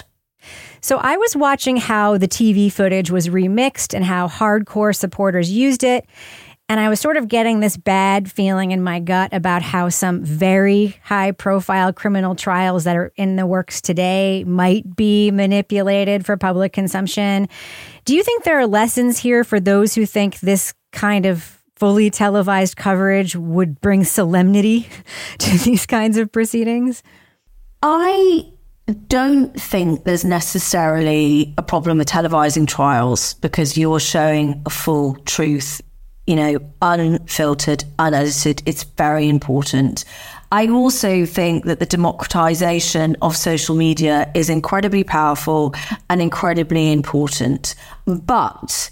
So 0.82 0.96
I 0.96 1.16
was 1.16 1.36
watching 1.36 1.76
how 1.76 2.16
the 2.16 2.28
TV 2.28 2.72
footage 2.72 3.10
was 3.10 3.28
remixed 3.28 3.94
and 3.94 4.04
how 4.04 4.28
hardcore 4.28 4.96
supporters 4.96 5.50
used 5.50 5.84
it. 5.84 6.06
And 6.70 6.78
I 6.78 6.88
was 6.88 7.00
sort 7.00 7.16
of 7.16 7.26
getting 7.26 7.58
this 7.58 7.76
bad 7.76 8.30
feeling 8.30 8.70
in 8.70 8.80
my 8.80 9.00
gut 9.00 9.34
about 9.34 9.60
how 9.60 9.88
some 9.88 10.24
very 10.24 10.96
high 11.02 11.32
profile 11.32 11.92
criminal 11.92 12.36
trials 12.36 12.84
that 12.84 12.96
are 12.96 13.12
in 13.16 13.34
the 13.34 13.44
works 13.44 13.80
today 13.80 14.44
might 14.44 14.94
be 14.94 15.32
manipulated 15.32 16.24
for 16.24 16.36
public 16.36 16.72
consumption. 16.72 17.48
Do 18.04 18.14
you 18.14 18.22
think 18.22 18.44
there 18.44 18.56
are 18.56 18.68
lessons 18.68 19.18
here 19.18 19.42
for 19.42 19.58
those 19.58 19.96
who 19.96 20.06
think 20.06 20.38
this 20.38 20.72
kind 20.92 21.26
of 21.26 21.58
fully 21.74 22.08
televised 22.08 22.76
coverage 22.76 23.34
would 23.34 23.80
bring 23.80 24.04
solemnity 24.04 24.88
to 25.38 25.58
these 25.58 25.86
kinds 25.86 26.18
of 26.18 26.30
proceedings? 26.30 27.02
I 27.82 28.44
don't 29.08 29.60
think 29.60 30.04
there's 30.04 30.24
necessarily 30.24 31.52
a 31.58 31.64
problem 31.64 31.98
with 31.98 32.06
televising 32.06 32.68
trials 32.68 33.34
because 33.34 33.76
you're 33.76 33.98
showing 33.98 34.62
a 34.66 34.70
full 34.70 35.16
truth 35.24 35.80
you 36.26 36.36
know, 36.36 36.58
unfiltered, 36.82 37.84
unedited. 37.98 38.62
It's 38.66 38.84
very 38.84 39.28
important. 39.28 40.04
I 40.52 40.66
also 40.68 41.26
think 41.26 41.64
that 41.66 41.78
the 41.78 41.86
democratization 41.86 43.16
of 43.22 43.36
social 43.36 43.76
media 43.76 44.30
is 44.34 44.50
incredibly 44.50 45.04
powerful 45.04 45.74
and 46.08 46.20
incredibly 46.20 46.92
important. 46.92 47.74
But 48.04 48.90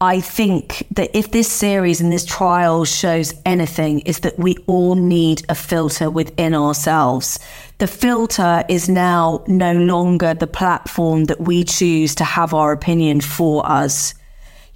I 0.00 0.20
think 0.20 0.86
that 0.92 1.10
if 1.16 1.32
this 1.32 1.50
series 1.50 2.00
and 2.00 2.12
this 2.12 2.24
trial 2.24 2.84
shows 2.84 3.34
anything, 3.44 4.00
is 4.00 4.20
that 4.20 4.38
we 4.38 4.56
all 4.68 4.94
need 4.94 5.44
a 5.48 5.56
filter 5.56 6.08
within 6.08 6.54
ourselves. 6.54 7.40
The 7.78 7.88
filter 7.88 8.62
is 8.68 8.88
now 8.88 9.42
no 9.48 9.72
longer 9.72 10.34
the 10.34 10.46
platform 10.46 11.24
that 11.24 11.40
we 11.40 11.64
choose 11.64 12.14
to 12.16 12.24
have 12.24 12.54
our 12.54 12.70
opinion 12.70 13.20
for 13.20 13.68
us. 13.68 14.14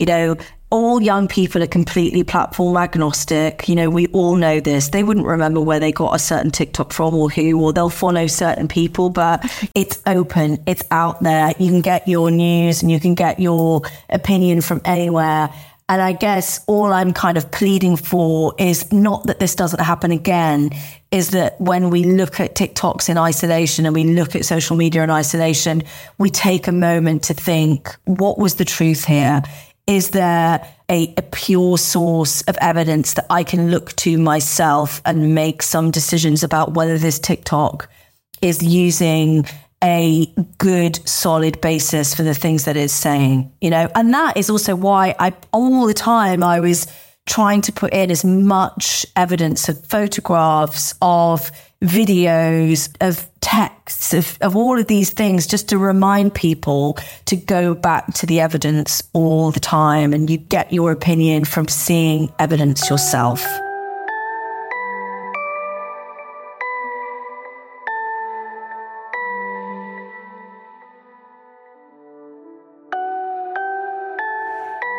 You 0.00 0.07
know, 0.07 0.37
all 0.73 1.03
young 1.03 1.29
people 1.29 1.63
are 1.63 1.67
completely 1.67 2.25
platform 2.25 2.79
agnostic. 2.79 3.69
You 3.69 3.77
know, 3.77 3.91
we 3.91 4.07
all 4.09 4.37
know 4.37 4.59
this. 4.59 4.89
They 4.89 5.05
wouldn't 5.05 5.27
remember 5.27 5.61
where 5.61 5.79
they 5.79 5.93
got 5.93 6.15
a 6.15 6.19
certain 6.19 6.51
TikTok 6.51 6.95
from 6.95 7.15
or 7.15 7.29
who, 7.29 7.63
or 7.63 7.75
they'll 7.75 7.91
follow 7.91 8.27
certain 8.27 8.69
people, 8.69 9.11
but 9.11 9.45
it's 9.75 10.03
open, 10.07 10.65
it's 10.67 10.83
out 10.91 11.23
there. 11.23 11.53
You 11.59 11.69
can 11.69 11.83
get 11.83 12.09
your 12.09 12.31
news 12.31 12.81
and 12.81 12.91
you 12.91 12.99
can 12.99 13.15
get 13.15 13.39
your 13.39 13.83
opinion 14.09 14.63
from 14.63 14.81
anywhere. 14.87 15.51
And 15.91 16.01
I 16.01 16.13
guess 16.13 16.65
all 16.67 16.91
I'm 16.91 17.13
kind 17.13 17.37
of 17.37 17.51
pleading 17.51 17.97
for 17.97 18.55
is 18.59 18.91
not 18.91 19.27
that 19.27 19.41
this 19.41 19.55
doesn't 19.55 19.81
happen 19.81 20.11
again, 20.11 20.71
is 21.11 21.31
that 21.31 21.61
when 21.61 21.91
we 21.91 22.05
look 22.05 22.41
at 22.41 22.55
TikToks 22.55 23.11
in 23.11 23.19
isolation 23.19 23.85
and 23.85 23.95
we 23.95 24.05
look 24.05 24.35
at 24.35 24.47
social 24.47 24.75
media 24.75 25.05
in 25.05 25.11
isolation, 25.11 25.83
we 26.17 26.31
take 26.31 26.67
a 26.67 26.73
moment 26.73 27.25
to 27.25 27.35
think, 27.35 27.95
what 28.05 28.39
was 28.39 28.55
the 28.55 28.65
truth 28.65 29.05
here? 29.05 29.43
Is 29.87 30.11
there 30.11 30.66
a, 30.90 31.12
a, 31.16 31.23
pure 31.23 31.77
source 31.77 32.42
of 32.42 32.57
evidence 32.61 33.14
that 33.14 33.27
I 33.31 33.42
can 33.42 33.71
look 33.71 33.95
to 33.97 34.16
myself 34.18 35.03
and 35.05 35.35
make 35.35 35.62
some 35.62 35.90
decisions 35.90 36.45
about 36.45 36.75
whether 36.75 36.99
this 36.99 37.18
TikTok 37.18 37.88
is 38.40 38.62
using 38.62 39.45
a 39.83 40.27
good, 40.59 41.07
solid 41.09 41.61
basis 41.61 42.14
for 42.14 42.22
the 42.22 42.35
things 42.35 42.64
that 42.64 42.76
it's 42.76 42.93
saying, 42.93 43.53
you 43.61 43.70
know? 43.70 43.89
And 43.95 44.14
that 44.14 44.37
is 44.37 44.49
also 44.49 44.76
why 44.76 45.14
I, 45.18 45.35
all 45.53 45.87
the 45.87 45.95
time, 45.95 46.45
I 46.45 46.61
was 46.61 46.87
trying 47.26 47.62
to 47.62 47.72
put 47.72 47.93
in 47.93 48.11
as 48.11 48.24
much 48.24 49.05
evidence 49.16 49.68
of 49.68 49.85
photographs, 49.87 50.95
of 51.03 51.51
videos, 51.83 52.95
of 53.01 53.28
texts, 53.41 54.14
of, 54.14 54.39
of 54.41 54.57
all 54.57 54.78
of 54.78 54.87
these 54.87 55.11
things, 55.11 55.47
just 55.47 55.68
to 55.68 55.78
remind 55.78 56.33
people 56.33 56.97
to 57.26 57.37
go 57.37 57.74
back 57.74 58.14
to 58.14 58.26
the 58.26 58.41
evidence 58.41 59.03
all 59.12 59.51
the 59.51 59.61
time. 59.61 60.12
And 60.12 60.30
you 60.30 60.39
get 60.39 60.72
your 60.72 60.93
opinion 60.93 61.45
from 61.45 61.68
seeing 61.68 62.33
evidence 62.39 62.89
yourself. 62.89 63.45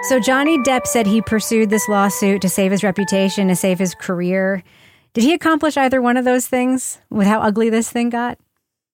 So 0.03 0.19
Johnny 0.19 0.57
Depp 0.59 0.85
said 0.85 1.07
he 1.07 1.21
pursued 1.21 1.69
this 1.69 1.87
lawsuit 1.87 2.41
to 2.41 2.49
save 2.49 2.71
his 2.71 2.83
reputation, 2.83 3.47
to 3.47 3.55
save 3.55 3.79
his 3.79 3.95
career. 3.95 4.61
Did 5.13 5.23
he 5.23 5.33
accomplish 5.33 5.77
either 5.77 6.01
one 6.01 6.17
of 6.17 6.25
those 6.25 6.47
things 6.47 6.97
with 7.09 7.27
how 7.27 7.39
ugly 7.39 7.69
this 7.69 7.89
thing 7.89 8.09
got? 8.09 8.39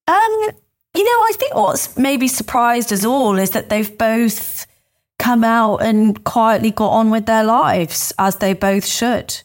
Um, 0.08 0.50
you 0.96 1.04
know, 1.04 1.12
I 1.12 1.32
think 1.36 1.56
what's 1.56 1.98
maybe 1.98 2.28
surprised 2.28 2.92
us 2.92 3.06
all 3.06 3.38
is 3.38 3.52
that 3.52 3.70
they've 3.70 3.98
both 3.98 4.66
come 5.18 5.44
out 5.44 5.78
and 5.78 6.24
quietly 6.24 6.72
got 6.72 6.90
on 6.90 7.10
with 7.10 7.26
their 7.26 7.44
lives 7.44 8.12
as 8.18 8.38
they 8.38 8.54
both 8.54 8.86
should. 8.86 9.42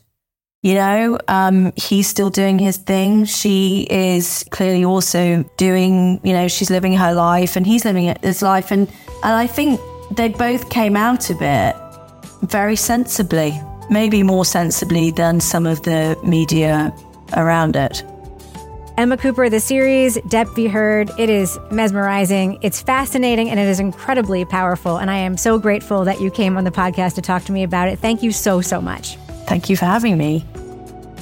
You 0.62 0.74
know, 0.74 1.18
um, 1.28 1.74
he's 1.76 2.08
still 2.08 2.30
doing 2.30 2.58
his 2.58 2.78
thing. 2.78 3.26
She 3.26 3.86
is 3.90 4.46
clearly 4.50 4.82
also 4.82 5.44
doing, 5.58 6.20
you 6.24 6.32
know, 6.32 6.48
she's 6.48 6.70
living 6.70 6.94
her 6.94 7.12
life 7.12 7.56
and 7.56 7.66
he's 7.66 7.84
living 7.84 8.16
his 8.22 8.40
life. 8.40 8.70
And, 8.70 8.88
and 9.22 9.34
I 9.34 9.46
think 9.46 9.78
they 10.16 10.28
both 10.30 10.70
came 10.70 10.96
out 10.96 11.28
of 11.28 11.42
it 11.42 11.76
very 12.44 12.76
sensibly, 12.76 13.60
maybe 13.90 14.22
more 14.22 14.44
sensibly 14.44 15.10
than 15.10 15.40
some 15.40 15.66
of 15.66 15.82
the 15.82 16.18
media 16.24 16.94
around 17.36 17.76
it. 17.76 18.02
Emma 18.96 19.16
Cooper, 19.16 19.48
the 19.48 19.58
series, 19.58 20.16
Depp 20.18 20.54
v. 20.54 20.68
Heard, 20.68 21.10
it 21.18 21.28
is 21.28 21.58
mesmerizing, 21.72 22.58
it's 22.62 22.80
fascinating, 22.80 23.50
and 23.50 23.58
it 23.58 23.66
is 23.66 23.80
incredibly 23.80 24.44
powerful. 24.44 24.98
And 24.98 25.10
I 25.10 25.16
am 25.16 25.36
so 25.36 25.58
grateful 25.58 26.04
that 26.04 26.20
you 26.20 26.30
came 26.30 26.56
on 26.56 26.62
the 26.62 26.70
podcast 26.70 27.16
to 27.16 27.22
talk 27.22 27.42
to 27.44 27.52
me 27.52 27.64
about 27.64 27.88
it. 27.88 27.98
Thank 27.98 28.22
you 28.22 28.30
so, 28.30 28.60
so 28.60 28.80
much. 28.80 29.16
Thank 29.46 29.68
you 29.68 29.76
for 29.76 29.84
having 29.84 30.16
me. 30.16 30.44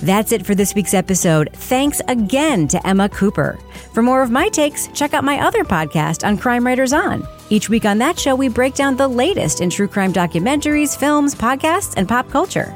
That's 0.03 0.33
it 0.33 0.45
for 0.45 0.55
this 0.55 0.75
week's 0.75 0.93
episode. 0.95 1.49
Thanks 1.55 2.03
again 2.09 2.69
to 2.69 2.87
Emma 2.87 3.09
Cooper. 3.09 3.59
For 3.95 4.03
more 4.03 4.23
of 4.23 4.31
my 4.31 4.49
takes, 4.49 4.89
check 4.89 5.15
out 5.15 5.25
my 5.25 5.41
other 5.41 5.65
podcast 5.65 6.27
on 6.27 6.37
Crime 6.37 6.67
Writers 6.67 6.93
On. 6.93 7.27
Each 7.53 7.69
week 7.69 7.85
on 7.85 7.99
that 7.99 8.19
show, 8.19 8.35
we 8.35 8.49
break 8.49 8.73
down 8.73 8.97
the 8.97 9.07
latest 9.07 9.61
in 9.61 9.69
true 9.69 9.87
crime 9.87 10.11
documentaries, 10.11 10.97
films, 10.97 11.35
podcasts, 11.35 11.93
and 11.99 12.09
pop 12.09 12.31
culture. 12.31 12.75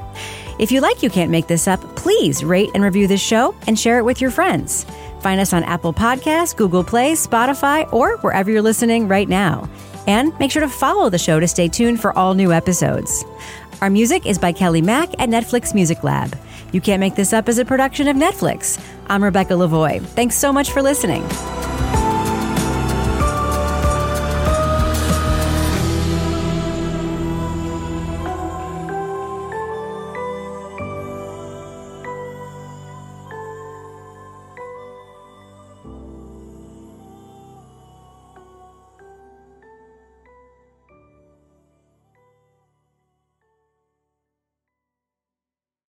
If 0.58 0.70
you 0.70 0.82
like 0.82 1.02
You 1.02 1.08
Can't 1.08 1.30
Make 1.30 1.46
This 1.46 1.66
Up, 1.66 1.80
please 1.96 2.44
rate 2.44 2.68
and 2.74 2.84
review 2.84 3.06
this 3.06 3.22
show 3.22 3.54
and 3.66 3.80
share 3.80 3.98
it 3.98 4.04
with 4.04 4.20
your 4.20 4.30
friends. 4.30 4.84
Find 5.20 5.40
us 5.40 5.54
on 5.54 5.64
Apple 5.64 5.94
Podcasts, 5.94 6.54
Google 6.54 6.84
Play, 6.84 7.12
Spotify, 7.12 7.90
or 7.90 8.18
wherever 8.18 8.50
you're 8.50 8.60
listening 8.60 9.08
right 9.08 9.30
now. 9.30 9.66
And 10.06 10.38
make 10.38 10.50
sure 10.50 10.60
to 10.60 10.68
follow 10.68 11.08
the 11.08 11.16
show 11.16 11.40
to 11.40 11.48
stay 11.48 11.68
tuned 11.68 11.98
for 11.98 12.12
all 12.12 12.34
new 12.34 12.52
episodes. 12.52 13.24
Our 13.80 13.88
music 13.88 14.26
is 14.26 14.36
by 14.36 14.52
Kelly 14.52 14.82
Mack 14.82 15.08
at 15.18 15.30
Netflix 15.30 15.74
Music 15.74 16.04
Lab. 16.04 16.38
You 16.72 16.82
Can't 16.82 17.00
Make 17.00 17.14
This 17.14 17.32
Up 17.32 17.48
is 17.48 17.58
a 17.58 17.64
production 17.64 18.08
of 18.08 18.16
Netflix. 18.16 18.78
I'm 19.06 19.24
Rebecca 19.24 19.54
Lavoie. 19.54 20.04
Thanks 20.04 20.36
so 20.36 20.52
much 20.52 20.70
for 20.70 20.82
listening. 20.82 21.26